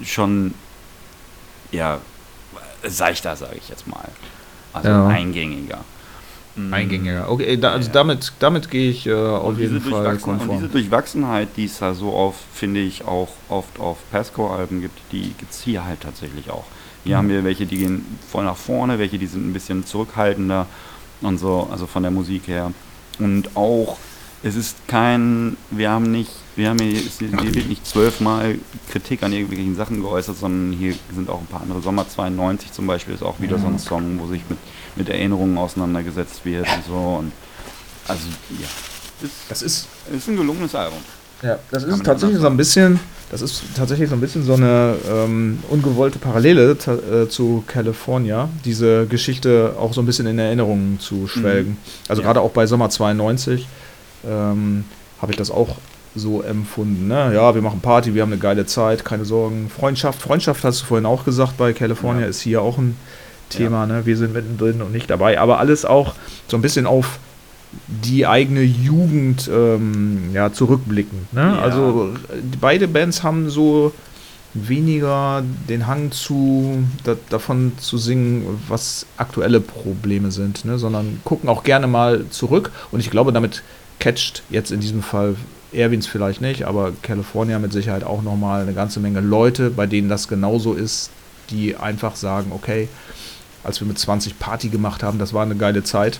[0.03, 0.55] schon
[1.71, 1.99] ja,
[2.83, 4.09] seichter, sage ich jetzt mal.
[4.75, 5.07] Also Ja.
[5.07, 5.79] eingängiger.
[6.55, 6.73] Mm.
[6.73, 7.29] Eingängiger.
[7.31, 7.93] Okay, da, also Ja.
[7.93, 10.71] damit, damit gehe ich äh, auf Und diese, jeden Fall Durchwachsen, und diese konform.
[10.71, 15.51] Durchwachsenheit, die es da so auf, finde ich, auch oft auf Pasco-Alben gibt, die gibt
[15.51, 16.63] es hier halt tatsächlich auch.
[17.03, 17.19] Hier Mhm.
[17.19, 20.65] haben wir welche, die gehen voll nach vorne, welche, die sind ein bisschen zurückhaltender
[21.21, 22.71] und so, also von der Musik her.
[23.19, 23.97] Und auch,
[24.43, 28.57] es ist kein, wir haben nicht, wir haben hier, hier wird nicht zwölfmal
[28.89, 31.81] Kritik an irgendwelchen Sachen geäußert, sondern hier sind auch ein paar andere.
[31.81, 34.57] Sommer 92 zum Beispiel ist auch wieder so ein Song, wo sich mit,
[34.95, 36.93] mit Erinnerungen auseinandergesetzt wird und so.
[37.19, 37.31] Und
[38.07, 38.67] also, ja,
[39.21, 40.99] ist, Das ist, ist ein gelungenes Album.
[41.41, 42.99] Ja, das ist tatsächlich so ein bisschen,
[43.29, 49.05] das ist tatsächlich so ein bisschen so eine ähm, ungewollte Parallele äh, zu California, diese
[49.07, 51.77] Geschichte auch so ein bisschen in Erinnerungen zu schwelgen.
[52.07, 52.27] Also Ja.
[52.27, 53.67] gerade auch bei Sommer 92
[54.25, 54.85] ähm,
[55.21, 55.75] habe ich das auch
[56.15, 57.07] so empfunden.
[57.07, 57.33] Ne?
[57.33, 59.69] Ja, wir machen Party, wir haben eine geile Zeit, keine Sorgen.
[59.69, 62.29] Freundschaft, Freundschaft hast du vorhin auch gesagt, bei California Ja.
[62.29, 62.97] ist hier auch ein
[63.49, 63.85] Thema.
[63.85, 64.05] Ne?
[64.05, 65.39] Wir sind mittendrin und nicht dabei.
[65.39, 66.15] Aber alles auch
[66.47, 67.19] so ein bisschen auf
[67.87, 71.33] die eigene Jugend ähm, ja, zurückblickend.
[71.33, 71.41] Ne?
[71.41, 71.59] Ja.
[71.59, 72.13] Also
[72.61, 73.91] beide Bands haben so
[74.53, 80.79] weniger den Hang zu da, davon zu singen, was aktuelle Probleme sind, ne?
[80.79, 82.71] sondern gucken auch gerne mal zurück.
[82.91, 83.63] Und ich glaube, damit
[83.99, 85.35] catcht jetzt in diesem Fall
[85.75, 90.09] Erwins vielleicht nicht, aber California mit Sicherheit auch nochmal eine ganze Menge Leute, bei denen
[90.09, 91.09] das genauso ist,
[91.49, 92.87] die einfach sagen, okay,
[93.63, 96.19] als wir mit 20 Party gemacht haben, das war eine geile Zeit.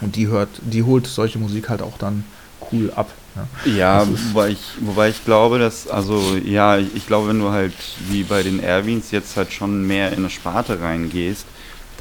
[0.00, 2.24] Und die hört, die holt solche Musik halt auch dann
[2.72, 3.10] cool ab.
[3.34, 3.72] Ne?
[3.76, 7.50] Ja, ist- wobei ich, wobei ich glaube, dass, also ja, ich, ich glaube, wenn du
[7.50, 7.72] halt
[8.08, 11.46] wie bei den Erwins jetzt halt schon mehr in eine Sparte reingehst,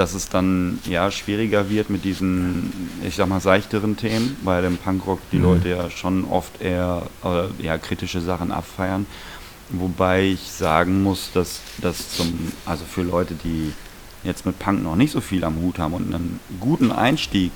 [0.02, 2.74] dass es dann ja schwieriger wird mit diesen,
[3.08, 5.44] ich sag mal, seichteren Themen, weil im Punkrock die Mhm.
[5.44, 9.06] Leute ja schon oft eher äh, ja, kritische Sachen abfeiern.
[9.70, 13.74] Wobei ich sagen muss, dass das zum, also für Leute, die
[14.24, 17.52] jetzt mit Punk noch nicht so viel am Hut haben und einen guten Einstieg,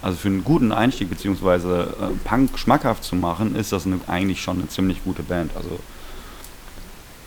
[0.00, 4.40] also für einen guten Einstieg beziehungsweise äh, Punk schmackhaft zu machen, ist das eine, eigentlich
[4.40, 5.50] schon eine ziemlich gute Band.
[5.54, 5.78] Also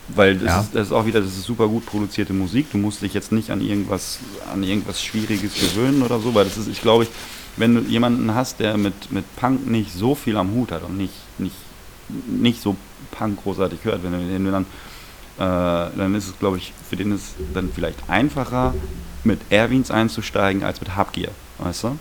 [0.09, 0.59] weil das, Ja.
[0.61, 2.71] ist, das ist auch wieder, das ist super gut produzierte Musik.
[2.71, 4.19] Du musst dich jetzt nicht an irgendwas,
[4.51, 7.09] an irgendwas Schwieriges gewöhnen oder so, weil das ist, ich glaube, ich,
[7.57, 10.97] wenn du jemanden hast, der mit, mit Punk nicht so viel am Hut hat und
[10.97, 11.55] nicht, nicht,
[12.27, 12.75] nicht so
[13.11, 14.63] Punk großartig hört, wenn du, dann,
[15.37, 18.73] äh, dann ist es, glaube ich, für den ist es dann vielleicht einfacher,
[19.23, 21.97] mit Erwins einzusteigen als mit Habgier, weißt du?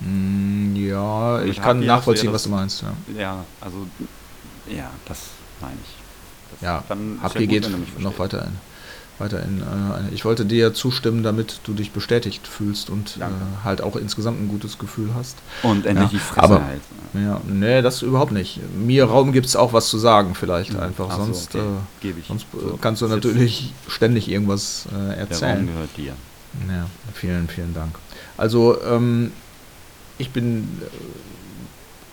[0.00, 2.82] Mm, Ja, Mit ich kann du nachvollziehen, ja was das- du meinst.
[2.82, 3.78] Ja, Ja, also,
[4.68, 5.18] ja, das
[5.60, 5.95] meine ich.
[6.52, 7.68] Das, ja dann Habt ja gut, geht
[8.00, 8.52] noch weiter in.
[9.18, 13.22] Weiter in äh, ich wollte dir zustimmen, damit du dich bestätigt fühlst und äh,
[13.64, 15.38] halt auch insgesamt ein gutes Gefühl hast.
[15.62, 16.80] Und endlich Ja, die Fresse aber- halt.
[17.14, 18.60] Ja, nee, das überhaupt nicht.
[18.76, 21.06] Mir Raum gibt es auch was zu sagen, vielleicht einfach.
[21.10, 21.64] Ach so, sonst okay.
[21.64, 22.26] äh, Gebe ich.
[22.26, 25.66] sonst äh, So, kannst du natürlich ständig irgendwas äh, Der Raum erzählen.
[25.66, 26.12] gehört dir.
[26.68, 27.94] Ja, vielen, vielen Dank.
[28.36, 29.32] Also, ähm,
[30.18, 30.68] ich bin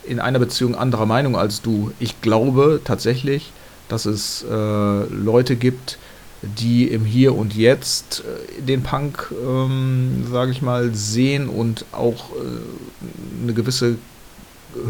[0.08, 1.92] äh, in einer Beziehung anderer Meinung als du.
[2.00, 3.52] Ich glaube tatsächlich,
[3.94, 6.00] dass es äh, Leute gibt,
[6.42, 12.32] die im Hier und Jetzt äh, den Punk, ähm, sage ich mal, sehen und auch
[12.32, 13.98] äh, eine gewisse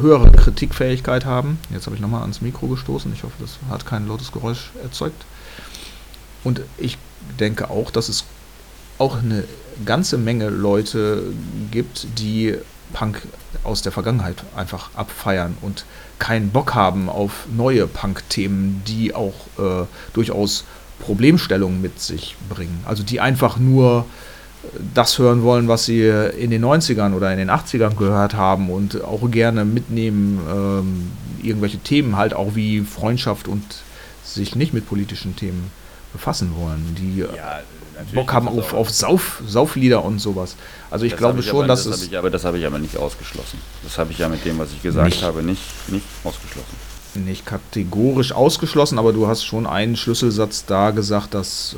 [0.01, 1.59] höhere Kritikfähigkeit haben.
[1.69, 3.11] Jetzt habe ich nochmal ans Mikro gestoßen.
[3.13, 5.25] Ich hoffe, das hat kein lautes Geräusch erzeugt.
[6.45, 6.97] Und ich
[7.41, 8.23] denke auch, dass es
[8.99, 9.43] auch eine
[9.83, 11.23] ganze Menge Leute
[11.71, 12.55] gibt, die
[12.93, 13.21] Punk
[13.65, 15.83] aus der Vergangenheit einfach abfeiern und
[16.19, 20.65] keinen Bock haben auf neue Punk-Themen, die auch äh, durchaus
[20.99, 22.79] Problemstellungen mit sich bringen.
[22.85, 24.05] Also die einfach nur
[24.63, 28.69] äh, das hören wollen, was sie in den 90ern oder in den 80ern gehört haben
[28.69, 31.11] und auch gerne mitnehmen, ähm,
[31.41, 33.63] irgendwelche Themen halt auch wie Freundschaft und
[34.23, 35.71] sich nicht mit politischen Themen
[36.13, 37.25] befassen wollen, die
[38.13, 40.55] Bock haben auf, auf Sauf, Sauflieder und sowas.
[40.89, 42.65] Also ich Das glaube hab schon, aber, dass das es ich, aber das habe ich
[42.65, 43.59] aber nicht ausgeschlossen.
[43.83, 45.23] Das habe ich ja mit dem, was ich gesagt Nicht.
[45.23, 46.75] habe, nicht, nicht ausgeschlossen.
[47.15, 51.77] nicht kategorisch ausgeschlossen, aber du hast schon einen Schlüsselsatz da gesagt, dass, äh,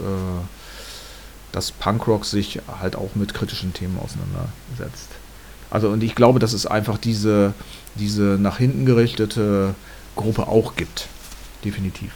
[1.52, 5.10] dass Punkrock sich halt auch mit kritischen Themen auseinandersetzt.
[5.70, 7.54] Also und ich glaube, dass es einfach diese,
[7.96, 9.76] diese nach hinten gerichtete
[10.16, 11.08] Gruppe auch gibt.
[11.66, 12.12] Definitiv.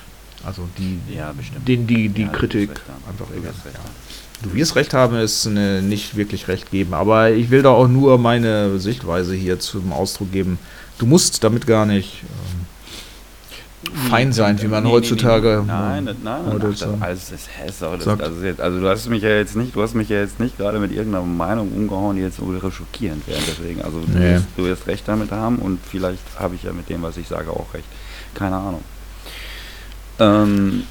[0.46, 1.68] Also die, Ja, bestimmt.
[1.68, 2.70] denen die, die Ja, Kritik
[3.08, 3.44] einfach Du egal.
[3.54, 3.84] wirst recht Ja.
[3.84, 3.90] haben.
[4.42, 7.90] Du wirst recht haben, ist eine, nicht wirklich recht geben, aber ich will da auch
[7.90, 10.58] nur meine Sichtweise hier zum Ausdruck geben.
[10.98, 12.24] Du musst damit gar nicht
[13.84, 15.60] ähm, fein sein, wie man Nee, nee, heutzutage.
[15.66, 17.50] Nee, nein, nein, nein, Ach, also, ist
[17.84, 20.58] also, jetzt, also du hast mich ja jetzt nicht, du hast mich ja jetzt nicht
[20.58, 23.40] gerade mit irgendeiner Meinung umgehauen, die jetzt ultra schockierend wäre.
[23.46, 24.36] Deswegen, also du, Nee.
[24.36, 27.28] wirst, du wirst recht damit haben und vielleicht habe ich ja mit dem, was ich
[27.28, 27.88] sage, auch recht.
[28.36, 28.84] Keine Ahnung.
[30.20, 30.84] Ähm,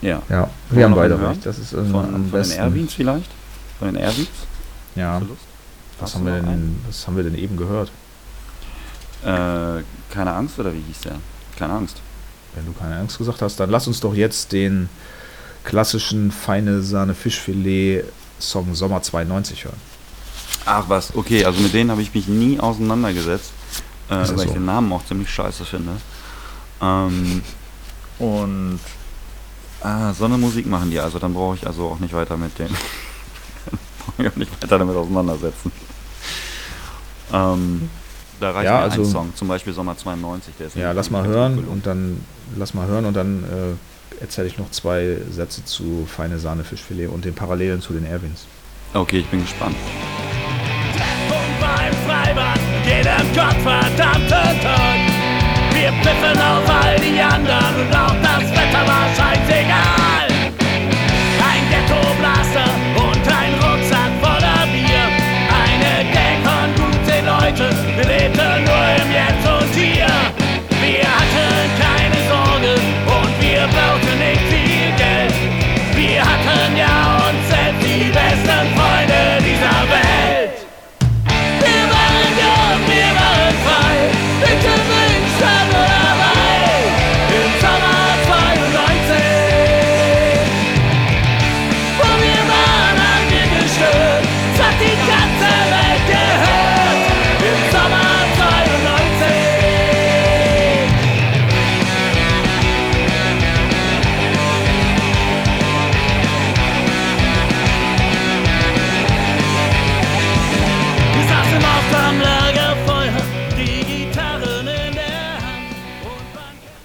[0.00, 0.22] ja.
[0.28, 1.30] Ja, wir haben beide hören?
[1.30, 1.46] recht.
[1.46, 2.58] Das ist Von, am von den besten.
[2.58, 3.30] Erwins vielleicht?
[3.78, 4.28] Von den Erwins?
[4.94, 5.20] Ja,
[6.00, 7.90] was haben, wir denn, was haben wir denn eben gehört?
[9.22, 9.82] Äh,
[10.12, 11.16] keine Angst oder wie hieß der?
[11.56, 11.96] Keine Angst.
[12.54, 14.88] Wenn du keine Angst gesagt hast, dann lass uns doch jetzt den
[15.64, 18.04] klassischen feine Sahne Fischfilet
[18.38, 19.80] Song Sommer 92 hören.
[20.66, 23.52] Ach was, okay, also mit denen habe ich mich nie auseinandergesetzt,
[24.08, 24.54] äh, weil ich so?
[24.54, 25.92] den Namen auch ziemlich scheiße finde.
[26.80, 27.42] Ähm,
[28.18, 28.78] und
[29.82, 32.58] ah, so eine Musik machen die, also dann brauche ich also auch nicht weiter mit
[32.58, 32.74] denen.
[34.06, 35.72] brauche ich auch nicht weiter damit auseinandersetzen.
[37.32, 37.88] Ähm,
[38.40, 41.10] Da reicht Ja, mir also- ein Song, zum Beispiel Sommer 92, der ist Ja, lass
[41.10, 41.72] mal hören gelungen.
[41.72, 42.20] und dann
[42.56, 47.08] lass mal hören und dann äh, erzähle ich noch zwei Sätze zu feine Sahne Fischfilet
[47.08, 48.46] und den Parallelen zu den Erwins.
[48.92, 49.76] Okay, ich bin gespannt.
[51.28, 54.98] Und beim Freibad jedem gottverdammten Tag.
[55.72, 56.68] Wir piffen auf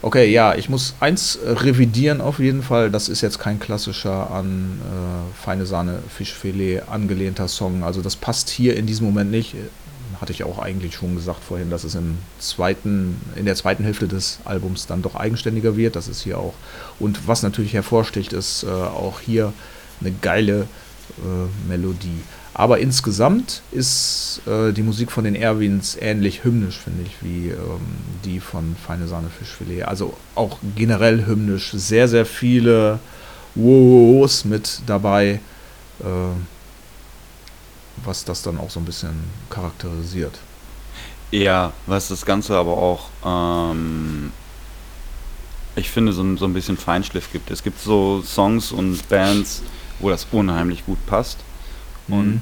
[0.10, 2.90] Okay, ja, ich muss eins äh, revidieren auf jeden Fall.
[2.90, 7.84] Das ist jetzt kein klassischer an äh, feine Sahne Fischfilet angelehnter Song.
[7.84, 9.54] Also das passt hier in diesem Moment nicht.
[9.54, 9.58] Äh,
[10.20, 14.08] Hatte ich auch eigentlich schon gesagt vorhin, dass es im zweiten, in der zweiten Hälfte
[14.08, 15.96] des Albums dann doch eigenständiger wird.
[15.96, 16.56] Das ist hier auch.
[17.00, 19.54] Und was natürlich hervorsticht, ist äh, auch hier
[20.02, 20.62] eine geile
[21.20, 22.24] äh, Melodie.
[22.60, 27.80] Aber insgesamt ist äh, die Musik von den Erwins ähnlich hymnisch, finde ich, wie ähm,
[28.26, 29.84] die von Feine Sahne Fischfilet.
[29.84, 31.72] Also auch generell hymnisch.
[31.72, 33.00] Sehr, sehr viele
[33.56, 35.40] Woos mit dabei,
[36.02, 36.04] äh,
[38.04, 39.14] was das dann auch so ein bisschen
[39.50, 40.38] charakterisiert.
[41.32, 44.34] Ja, was das Ganze aber auch, ähm,
[45.78, 47.52] ich finde, so, ein- so ein bisschen Feinschliff gibt.
[47.52, 49.62] Es gibt so Songs und Bands,
[50.00, 51.38] wo das unheimlich gut passt.
[52.10, 52.42] Und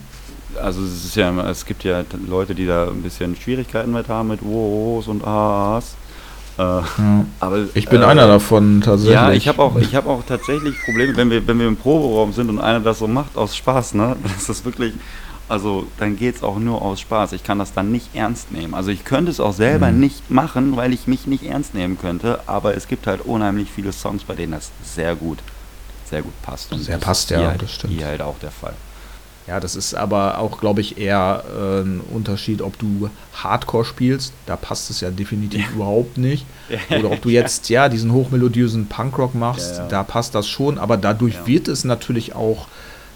[0.62, 4.30] also es ist ja, es gibt ja Leute, die da ein bisschen Schwierigkeiten mit haben
[4.30, 5.95] mit Woos und A's.
[6.58, 6.84] Äh, Ja.
[7.39, 9.14] aber Ich bin äh, einer davon tatsächlich.
[9.14, 12.34] Ja, ich habe auch, ich habe auch tatsächlich Probleme, wenn wir, wenn wir im Proberaum
[12.34, 14.16] sind und einer das so macht aus Spaß, ne?
[14.24, 14.93] Das ist wirklich,
[15.49, 17.34] also dann geht's auch nur aus Spaß.
[17.34, 18.74] Ich kann das dann nicht ernst nehmen.
[18.74, 19.99] Also ich könnte es auch selber Mhm.
[19.99, 22.39] nicht machen, weil ich mich nicht ernst nehmen könnte.
[22.47, 25.38] Aber es gibt halt unheimlich viele Songs, bei denen das sehr gut,
[26.10, 26.72] sehr gut passt.
[26.74, 27.93] Und Sehr passt, ja, halt, das stimmt.
[27.93, 28.74] Hier halt auch der Fall.
[29.48, 34.34] Ja, das ist aber auch, glaube ich, eher äh, ein Unterschied, ob du Hardcore spielst,
[34.45, 36.45] da passt es ja definitiv überhaupt nicht.
[36.89, 39.88] Oder ob du jetzt ja diesen hochmelodiösen Punkrock machst, Ja, ja.
[39.88, 41.48] da passt das schon, aber dadurch Ja.
[41.48, 42.68] wird es natürlich auch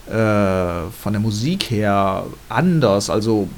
[0.07, 3.09] äh, von der Musik her anders.
[3.09, 3.49] Also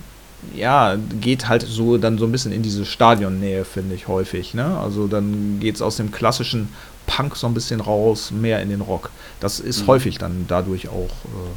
[0.55, 4.53] ja, geht halt so dann so ein bisschen in diese Stadionnähe, finde ich häufig.
[4.53, 4.77] Ne?
[4.77, 6.69] Also dann geht es aus dem klassischen
[7.07, 9.09] Punk so ein bisschen raus, mehr in den Rock.
[9.39, 9.87] Das ist Mhm.
[9.87, 11.53] häufig dann dadurch auch, äh,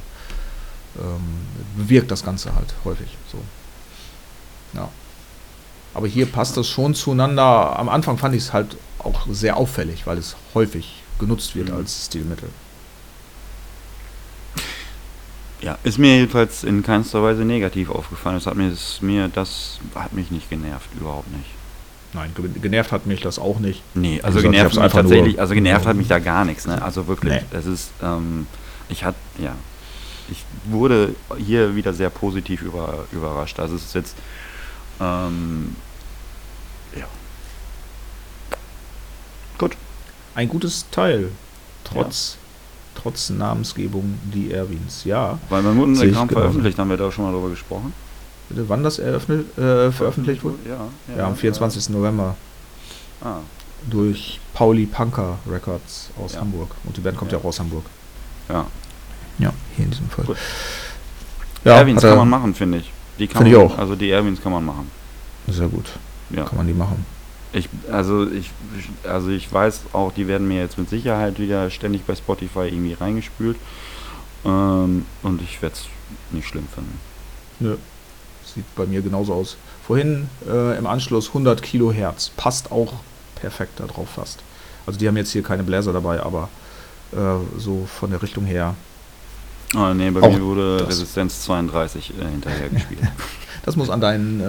[1.77, 3.39] bewirkt das Ganze halt häufig so.
[4.75, 4.89] Ja.
[5.95, 7.79] Aber hier passt das schon zueinander.
[7.79, 11.77] Am Anfang fand ich es halt auch sehr auffällig, weil es häufig genutzt wird Mhm.
[11.77, 12.51] als Stilmittel.
[15.63, 18.37] Ja, ist mir jedenfalls in keinster Weise negativ aufgefallen.
[18.37, 21.47] Es hat mir, es mir, das hat mich nicht genervt, überhaupt nicht.
[22.13, 23.83] Nein, ge- genervt hat mich das auch nicht.
[23.95, 26.81] Nee, also ich genervt mich tatsächlich, also genervt hat mich da gar nichts, ne?
[26.83, 27.43] Also wirklich, Nee.
[27.51, 28.47] das ist, ähm,
[28.91, 29.55] ich hatte, ja,
[30.31, 33.59] ich wurde hier wieder sehr positiv über, überrascht.
[33.61, 34.17] Also es ist jetzt,
[35.01, 35.77] ähm,
[36.97, 37.07] ja.
[39.59, 39.77] Gut.
[40.35, 41.31] Ein gutes Teil.
[41.85, 42.37] Trotz,
[42.95, 45.05] trotz Namensgebung die Erwins.
[45.05, 45.39] Ja.
[45.49, 46.29] Weil Sehe ich kaum genauso.
[46.29, 47.93] veröffentlicht, haben wir da schon mal drüber gesprochen.
[48.49, 50.57] Bitte, wann das eröffnet, äh, veröffentlicht wurde?
[50.69, 51.89] Ja, Ja, am 24.
[51.91, 52.37] November
[53.23, 53.39] Ah,
[53.89, 56.41] durch Pauli Punker Records aus Ja.
[56.41, 56.71] Hamburg.
[56.85, 57.43] Und die Band kommt ja, Ja.
[57.45, 57.85] auch aus Hamburg.
[58.49, 58.67] ja.
[59.39, 60.25] Ja, hier in diesem Fall.
[60.25, 60.37] Gut.
[61.65, 62.93] Ja, Erwins er- kann man machen, finde ich.
[63.19, 63.79] Die kann Finde ich man, auch.
[63.79, 64.91] Also die Erwins kann man machen.
[65.49, 65.87] Sehr gut.
[66.31, 66.45] Ja.
[66.45, 67.05] Kann man die machen.
[67.53, 68.51] Ich, also ich,
[69.09, 72.93] also ich weiß auch, die werden mir jetzt mit Sicherheit wieder ständig bei Spotify irgendwie
[72.93, 73.57] reingespült.
[74.45, 75.87] Ähm, und ich werde es
[76.33, 76.99] nicht schlimm finden.
[77.61, 77.77] Nö.
[78.55, 79.57] Sieht bei mir genauso aus.
[79.87, 82.31] Vorhin äh, im Anschluss 100 Kilohertz.
[82.37, 82.93] Passt auch
[83.37, 84.41] perfekt da drauf fast.
[84.87, 86.49] Also die haben jetzt hier keine Bläser dabei, aber
[87.13, 87.17] äh,
[87.59, 88.75] so von der Richtung her.
[89.77, 90.89] Ah, nee, bei Auch mir wurde das.
[90.89, 93.01] Resistenz 32 äh, hinterher gespielt.
[93.65, 94.45] Das muss an deinen äh,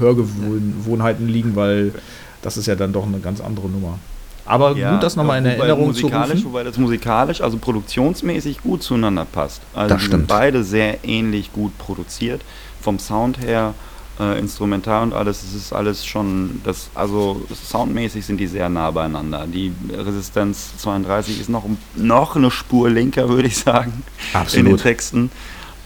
[0.00, 1.92] Hörgewohnheiten liegen, weil
[2.40, 3.98] das ist ja dann doch eine ganz andere Nummer.
[4.46, 6.44] Aber gut, das nochmal in Erinnerung zu musikalisch, rufen.
[6.46, 9.60] Wobei das musikalisch, also produktionsmäßig gut zueinander passt.
[9.74, 10.20] Also Das die stimmt.
[10.22, 12.40] sind beide sehr ähnlich gut produziert.
[12.80, 13.74] Vom Sound her
[14.20, 18.90] äh, instrumental und alles, es ist alles schon, das, also soundmäßig sind die sehr nah
[18.90, 19.46] beieinander.
[19.46, 24.82] Die Resistenz 32 ist noch, noch eine Spur linker, würde ich sagen, in den Absolut.
[24.82, 25.30] Texten.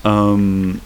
[0.05, 0.81] Ähm,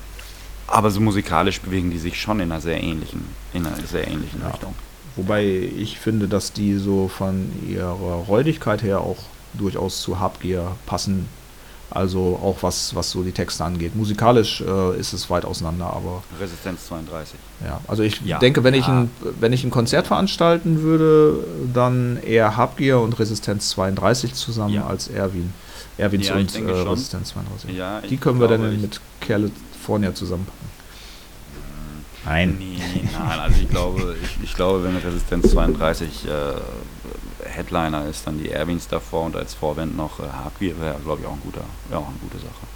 [0.66, 4.40] aber so musikalisch bewegen die sich schon in einer sehr ähnlichen, in einer sehr ähnlichen
[4.40, 4.48] Ja.
[4.48, 4.74] Richtung.
[5.16, 9.18] Wobei ich finde, dass die so von ihrer Räudigkeit her auch
[9.54, 11.26] durchaus zu Habgier passen.
[11.92, 13.96] Also auch was, was so die Texte angeht.
[13.96, 17.34] Musikalisch äh, ist es weit auseinander, aber Resistenz 32.
[17.64, 17.80] ja.
[17.88, 18.38] Also ich Ja.
[18.38, 19.00] denke, wenn ich, Ja.
[19.00, 19.10] ein,
[19.40, 24.86] wenn ich ein Konzert veranstalten würde, dann eher Habgier und Resistenz 32 zusammen Ja.
[24.86, 25.52] als Erwin.
[25.98, 26.70] Erwins Ja, und äh.
[26.70, 27.76] Resistenz 32.
[27.76, 30.70] Ja, die können wir dann mit California zusammenpacken.
[32.24, 32.56] Nein.
[32.58, 32.78] Nee,
[33.18, 36.28] nein, also ich glaube, ich, ich glaube, wenn Resistenz 32 äh,
[37.44, 41.26] Headliner ist, dann die Erwins davor und als Vorband noch äh, Habgier wäre, glaube ich,
[41.26, 42.66] auch, ein guter, wäre auch eine gute Sache.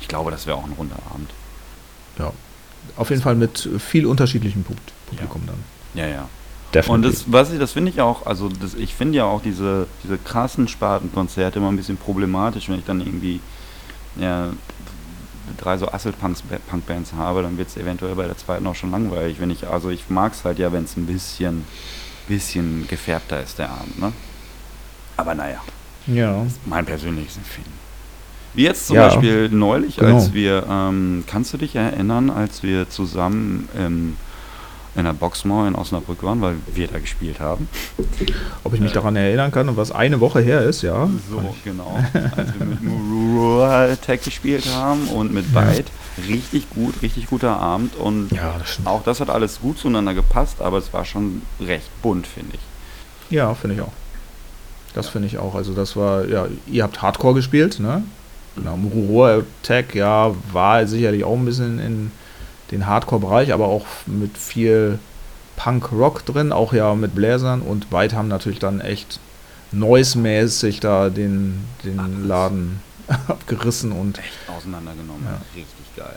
[0.00, 1.30] Ich glaube, das wäre auch ein runder Abend.
[2.18, 2.32] Ja.
[2.96, 5.62] Auf jeden Fall mit viel unterschiedlichem Pub- Publikum dann.
[5.94, 6.28] Ja, ja.
[6.74, 6.90] Definitiv.
[6.90, 9.86] Und das, was ich, das finde ich auch, also das, ich finde ja auch diese,
[10.02, 13.40] diese krassen Spartenkonzerte immer ein bisschen problematisch, wenn ich dann irgendwie
[14.16, 14.50] ja,
[15.58, 19.40] drei so Asselt-Punk-Bands habe, dann wird es eventuell bei der zweiten auch schon langweilig.
[19.40, 21.64] Wenn ich, also ich mag es halt ja, wenn es ein bisschen,
[22.28, 24.12] bisschen gefärbter ist, der Abend, ne?
[25.16, 25.60] Aber naja,
[26.06, 26.46] ja.
[26.66, 27.72] mein persönliches Empfinden.
[28.54, 30.16] Wie jetzt zum Ja, Beispiel neulich, genau.
[30.16, 34.16] als wir, ähm, kannst du dich erinnern, als wir zusammen ähm,
[34.96, 37.68] in der Boxmall in Osnabrück waren, weil wir da gespielt haben?
[38.64, 41.08] Ob ich mich daran erinnern kann und was eine Woche her ist, ja.
[41.30, 41.98] So, genau.
[42.36, 45.52] Als wir mit Murua Tech gespielt haben und mit.
[45.52, 45.86] Byte.
[46.28, 47.94] Richtig gut, richtig guter Abend.
[47.94, 51.90] Und Ja, das auch das hat alles gut zueinander gepasst, aber es war schon recht
[52.02, 53.34] bunt, finde ich.
[53.36, 53.92] Ja, finde ich auch.
[54.94, 55.54] Das finde ich auch.
[55.54, 58.02] Also das war, ja, ihr habt Hardcore gespielt, ne?
[58.56, 62.10] Genau, Mururo Attack, ja, war sicherlich auch ein bisschen in
[62.70, 64.98] den Hardcore-Bereich, aber auch mit viel
[65.56, 69.20] Punk-Rock drin, auch ja mit Bläsern und Byte haben natürlich dann echt
[69.72, 72.28] noise-mäßig da den, den Abgerissen.
[72.28, 72.80] Laden
[73.28, 75.24] abgerissen und Echt auseinandergenommen.
[75.24, 75.40] Ja.
[75.54, 76.16] Richtig geil.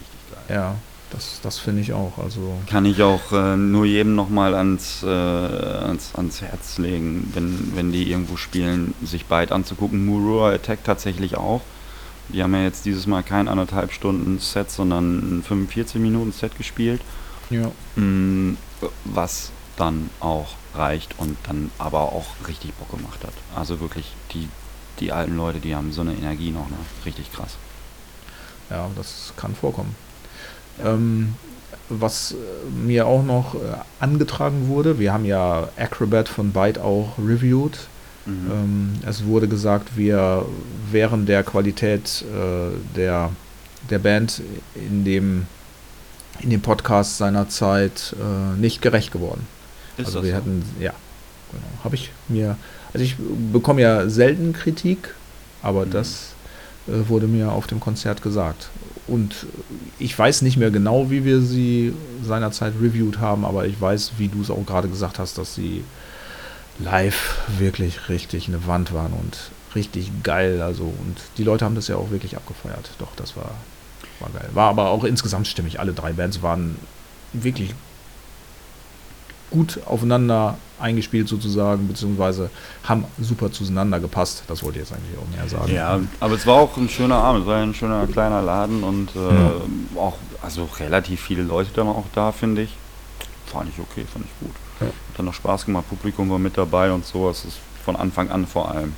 [0.00, 0.56] Richtig geil.
[0.56, 0.74] ja,
[1.10, 2.18] das, das finde ich auch.
[2.18, 7.72] Also Kann ich auch äh, nur jedem nochmal ans, äh, ans, ans Herz legen, wenn,
[7.74, 10.04] wenn die irgendwo spielen, sich Byte anzugucken.
[10.04, 11.60] Murua Attack tatsächlich auch.
[12.28, 16.56] Die haben ja jetzt dieses Mal kein anderthalb Stunden Set, sondern ein 45 Minuten Set
[16.56, 17.00] gespielt.
[17.50, 17.70] ja.
[17.96, 18.56] Mm,
[19.04, 23.34] was dann auch reicht und dann aber auch richtig Bock gemacht hat.
[23.54, 24.48] Also wirklich, die,
[25.00, 26.76] die alten Leute, die haben so eine Energie noch, ne?
[27.04, 27.56] Richtig krass.
[28.70, 29.94] Ja, das kann vorkommen.
[30.82, 31.34] Ähm,
[31.88, 32.36] was äh,
[32.70, 33.58] mir auch noch äh,
[34.00, 37.88] angetragen wurde, wir haben ja Acrobat von Byte auch reviewed.
[38.26, 40.46] Ähm, es wurde gesagt, wir
[40.90, 43.30] wären der Qualität äh, der,
[43.90, 44.42] der Band
[44.74, 45.46] in dem,
[46.40, 49.46] in dem Podcast seinerzeit äh, nicht gerecht geworden.
[49.96, 50.36] Ist also wir so?
[50.36, 50.92] hatten, ja,
[51.50, 52.56] genau, habe ich mir,
[52.92, 53.16] also ich
[53.52, 55.14] bekomme ja selten Kritik,
[55.62, 55.90] aber Mhm.
[55.90, 56.34] das
[56.86, 58.70] äh, wurde mir auf dem Konzert gesagt.
[59.08, 59.46] Und
[59.98, 61.92] ich weiß nicht mehr genau, wie wir sie
[62.22, 65.82] seinerzeit reviewed haben, aber ich weiß, wie du es auch gerade gesagt hast, dass sie
[66.78, 70.62] live wirklich richtig eine Wand waren und richtig geil.
[70.62, 72.90] Also, und die Leute haben das ja auch wirklich abgefeiert.
[72.98, 73.50] Doch, das war,
[74.20, 74.48] war geil.
[74.52, 75.80] War aber auch insgesamt stimmig.
[75.80, 76.76] Alle drei Bands waren
[77.32, 77.74] wirklich
[79.50, 82.50] gut aufeinander eingespielt sozusagen, beziehungsweise
[82.84, 84.42] haben super zueinander gepasst.
[84.48, 85.72] Das wollte ich jetzt eigentlich auch mehr sagen.
[85.72, 89.10] Ja, aber es war auch ein schöner Abend, es war ein schöner kleiner Laden und
[89.14, 92.70] äh, auch also relativ viele Leute dann auch da, finde ich.
[93.52, 94.56] Fand ich okay, fand ich gut.
[94.80, 94.86] Ja.
[94.86, 98.30] Hat dann noch Spaß gemacht, Publikum war mit dabei und so, es ist von Anfang
[98.30, 98.94] an vor allem.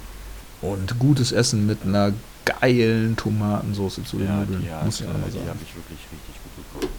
[0.63, 2.13] Und gutes Essen mit einer
[2.45, 4.63] geilen Tomatensauce zu den Nudeln.
[4.63, 5.49] die, hat, muss ich mal äh, die sagen.
[5.49, 6.93] habe ich wirklich richtig gut bekommen.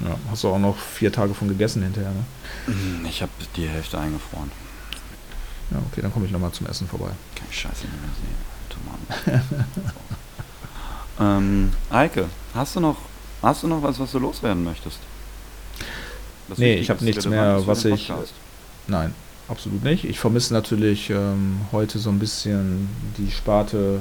[0.00, 3.08] Ja, hast du auch noch vier Tage von gegessen hinterher, ne?
[3.08, 4.50] Ich habe die Hälfte eingefroren.
[5.70, 7.10] Ja, okay, dann komme ich nochmal zum Essen vorbei.
[7.50, 9.40] Ich scheiße nicht mehr sehen.
[9.40, 9.64] Tomaten.
[11.20, 12.96] ähm, Eike, hast du noch,
[13.42, 14.98] hast du noch was, was du loswerden möchtest?
[16.50, 18.32] Was Nee, ich hab ist, nichts mehr, was ich- Podcast?
[18.88, 19.14] Nein,
[19.48, 20.04] absolut nicht.
[20.04, 22.88] Ich vermisse natürlich ähm, heute so ein bisschen
[23.18, 24.00] die Sparte,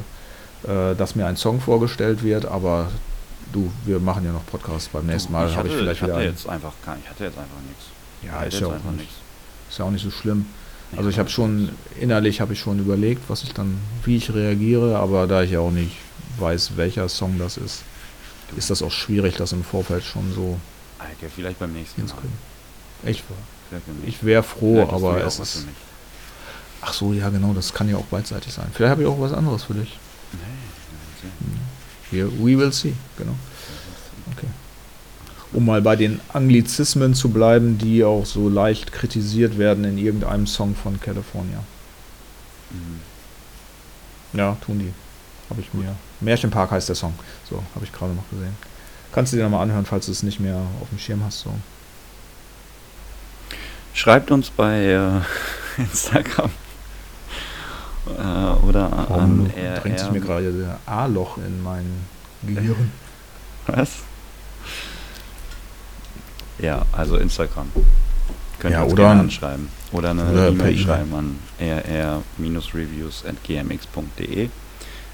[0.63, 2.89] äh, dass mir ein Song vorgestellt wird, aber
[3.53, 4.89] du, wir machen ja noch Podcasts.
[4.89, 6.23] Beim nächsten Mal ich habe hatte, ich vielleicht ich hatte wieder.
[6.29, 7.85] jetzt einfach kein, ich hatte jetzt einfach nichts.
[8.21, 9.13] Ich ja, ist ja, auch nicht, nichts.
[9.69, 10.45] ist ja auch nicht so schlimm.
[10.91, 11.69] Nee, Also ich habe schon,
[11.99, 15.59] innerlich habe ich schon überlegt, was ich dann, wie ich reagiere, aber da ich ja
[15.59, 15.91] auch nicht
[16.39, 17.83] weiß, welcher Song das ist,
[18.57, 20.57] ist das auch schwierig, das im Vorfeld schon so
[20.99, 22.13] Eike, vielleicht beim nächsten Mal.
[23.85, 25.65] beim nächsten ich wäre froh, Vielleicht aber es ist.
[26.81, 28.67] Ach so, ja genau, das kann ja auch beidseitig sein.
[28.73, 29.97] Vielleicht habe ich auch was anderes für dich.
[30.31, 30.39] Nee,
[31.21, 31.29] wir
[32.21, 32.39] werden sehen.
[32.39, 33.35] Wir, we will see, genau.
[34.35, 34.47] Okay.
[35.53, 40.47] um mal bei den Anglizismen zu bleiben, die auch so leicht kritisiert werden in irgendeinem
[40.47, 41.63] Song von California.
[44.33, 44.93] Ja, tun die.
[45.49, 45.95] Habe ich mir.
[46.21, 47.13] Märchenpark heißt der Song.
[47.49, 48.55] So, habe ich gerade noch gesehen.
[49.11, 51.39] Kannst du dir nochmal anhören, falls du es nicht mehr auf dem Schirm hast.
[51.41, 51.53] So.
[53.93, 55.21] Schreibt uns bei äh,
[55.81, 56.51] Instagram
[58.07, 59.79] äh, oder an RR.
[59.79, 61.85] drängt sich mir gerade der A-Loch in mein
[62.43, 62.91] Gehirn?
[63.67, 63.89] Was?
[66.59, 67.71] Ja, also Instagram.
[68.59, 69.69] Könnt Ja, ihr uns oder an- anschreiben.
[69.91, 70.77] Oder eine E-Mail E-Mail.
[70.77, 74.49] schreiben an rr-reviews.gmx.de.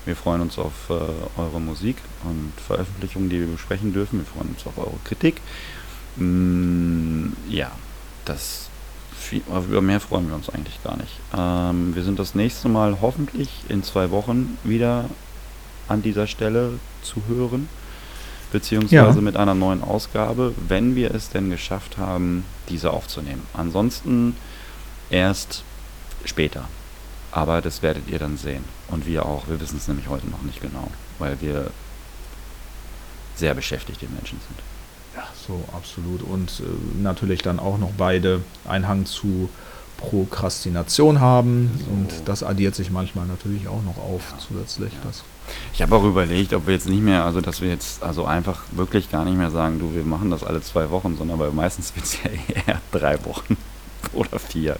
[0.06, 0.94] Wir freuen uns auf äh,
[1.40, 4.20] eure Musik und Veröffentlichungen, die wir besprechen dürfen.
[4.20, 5.42] Wir freuen uns auf eure Kritik.
[6.18, 7.72] Mm, ja,
[8.26, 8.70] das
[9.18, 11.20] viel, über mehr freuen wir uns eigentlich gar nicht.
[11.36, 15.06] Ähm, wir sind das nächste Mal hoffentlich in zwei Wochen wieder
[15.88, 17.68] an dieser Stelle zu hören,
[18.52, 19.22] beziehungsweise Ja.
[19.22, 23.44] mit einer neuen Ausgabe, wenn wir es denn geschafft haben, diese aufzunehmen.
[23.54, 24.36] Ansonsten
[25.10, 25.64] erst
[26.26, 26.68] später.
[27.36, 28.64] Aber das werdet ihr dann sehen.
[28.88, 29.50] Und wir auch.
[29.50, 30.88] Wir wissen es nämlich heute noch nicht genau,
[31.20, 31.70] weil wir
[33.36, 34.60] sehr beschäftigte Menschen sind.
[35.18, 36.22] Ja, so absolut.
[36.22, 39.50] Und äh, natürlich dann auch noch beide einen Hang zu
[39.98, 41.72] Prokrastination haben.
[41.86, 41.92] So.
[41.92, 44.94] Und das addiert sich manchmal natürlich auch noch auf Ja, zusätzlich.
[44.94, 45.00] ja.
[45.04, 45.24] Das.
[45.74, 48.62] Ich habe auch überlegt, ob wir jetzt nicht mehr, also dass wir jetzt also einfach
[48.72, 51.94] wirklich gar nicht mehr sagen, du, wir machen das alle zwei Wochen, sondern weil meistens
[51.96, 52.30] wird es ja
[52.66, 53.58] eher drei Wochen
[54.14, 54.78] oder vier.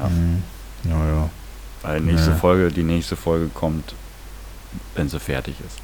[0.00, 0.44] Ja, Mhm.
[0.84, 1.30] Ja, ja.
[1.82, 2.36] weil nächste Ja.
[2.36, 3.94] Folge, die nächste Folge kommt,
[4.94, 5.78] wenn sie fertig ist.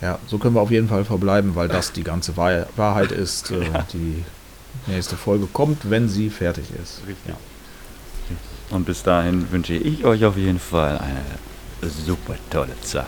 [0.00, 3.50] Ja, so können wir auf jeden Fall verbleiben, weil das die ganze Wahr Wahrheit ist.
[3.50, 3.84] Äh, Ja.
[3.92, 4.24] Die
[4.86, 7.00] nächste Folge kommt, wenn sie fertig ist.
[7.06, 7.34] Richtig.
[8.70, 13.06] Und bis dahin wünsche ich euch auf jeden Fall eine super tolle Zeit.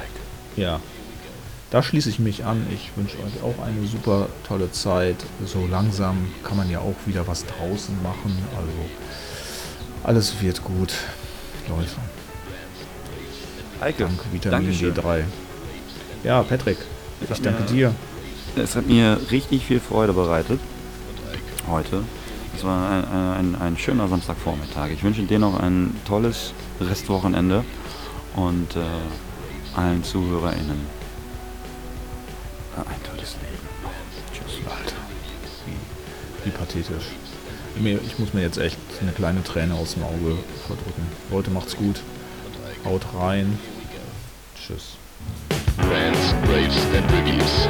[0.57, 0.80] Ja.
[1.70, 2.66] Da schließe ich mich an.
[2.72, 5.16] Ich wünsche euch auch eine super tolle Zeit.
[5.46, 8.36] So langsam kann man ja auch wieder was draußen machen.
[8.57, 8.72] Also
[10.05, 10.92] alles wird gut.
[11.68, 11.88] Leute,
[13.80, 14.94] Heike, danke Vitamin Dankeschön.
[14.94, 15.24] D3.
[16.24, 16.78] Ja, Patrick,
[17.22, 17.94] Es ich danke mir- dir.
[18.57, 20.61] Es hat mir richtig viel Freude bereitet
[21.68, 22.03] heute.
[22.57, 24.88] Es war ein, ein, ein schöner Samstagvormittag.
[24.90, 27.64] Ich wünsche dir noch ein tolles Restwochenende
[28.34, 28.80] und äh,
[29.78, 30.80] allen ZuhörerInnen
[32.76, 33.68] äh, ein tolles Leben.
[34.32, 34.59] Tschüss.
[34.66, 34.96] Alter,
[35.66, 37.07] wie, wie pathetisch.
[37.77, 41.07] Ich muss mir jetzt echt eine kleine Träne aus dem Auge verdrücken.
[41.31, 42.01] Leute, macht's gut.
[42.85, 43.59] Haut rein.
[44.55, 44.97] Tschüss.
[45.79, 47.68] Rants, Raves and Reviews.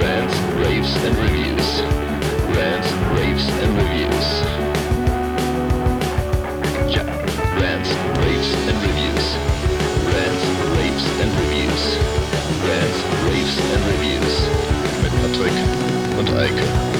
[0.00, 1.82] Rants, Raves and Reviews.
[2.56, 4.26] Rants, Raves and Reviews.
[6.88, 7.02] Ja,
[7.60, 9.26] Rants, Raves and Reviews.
[10.12, 10.42] Rants,
[10.74, 11.82] Raves and Reviews.
[12.66, 14.34] Rants, Raves and Reviews.
[15.02, 15.56] Mit Patrick
[16.18, 16.95] und Eike.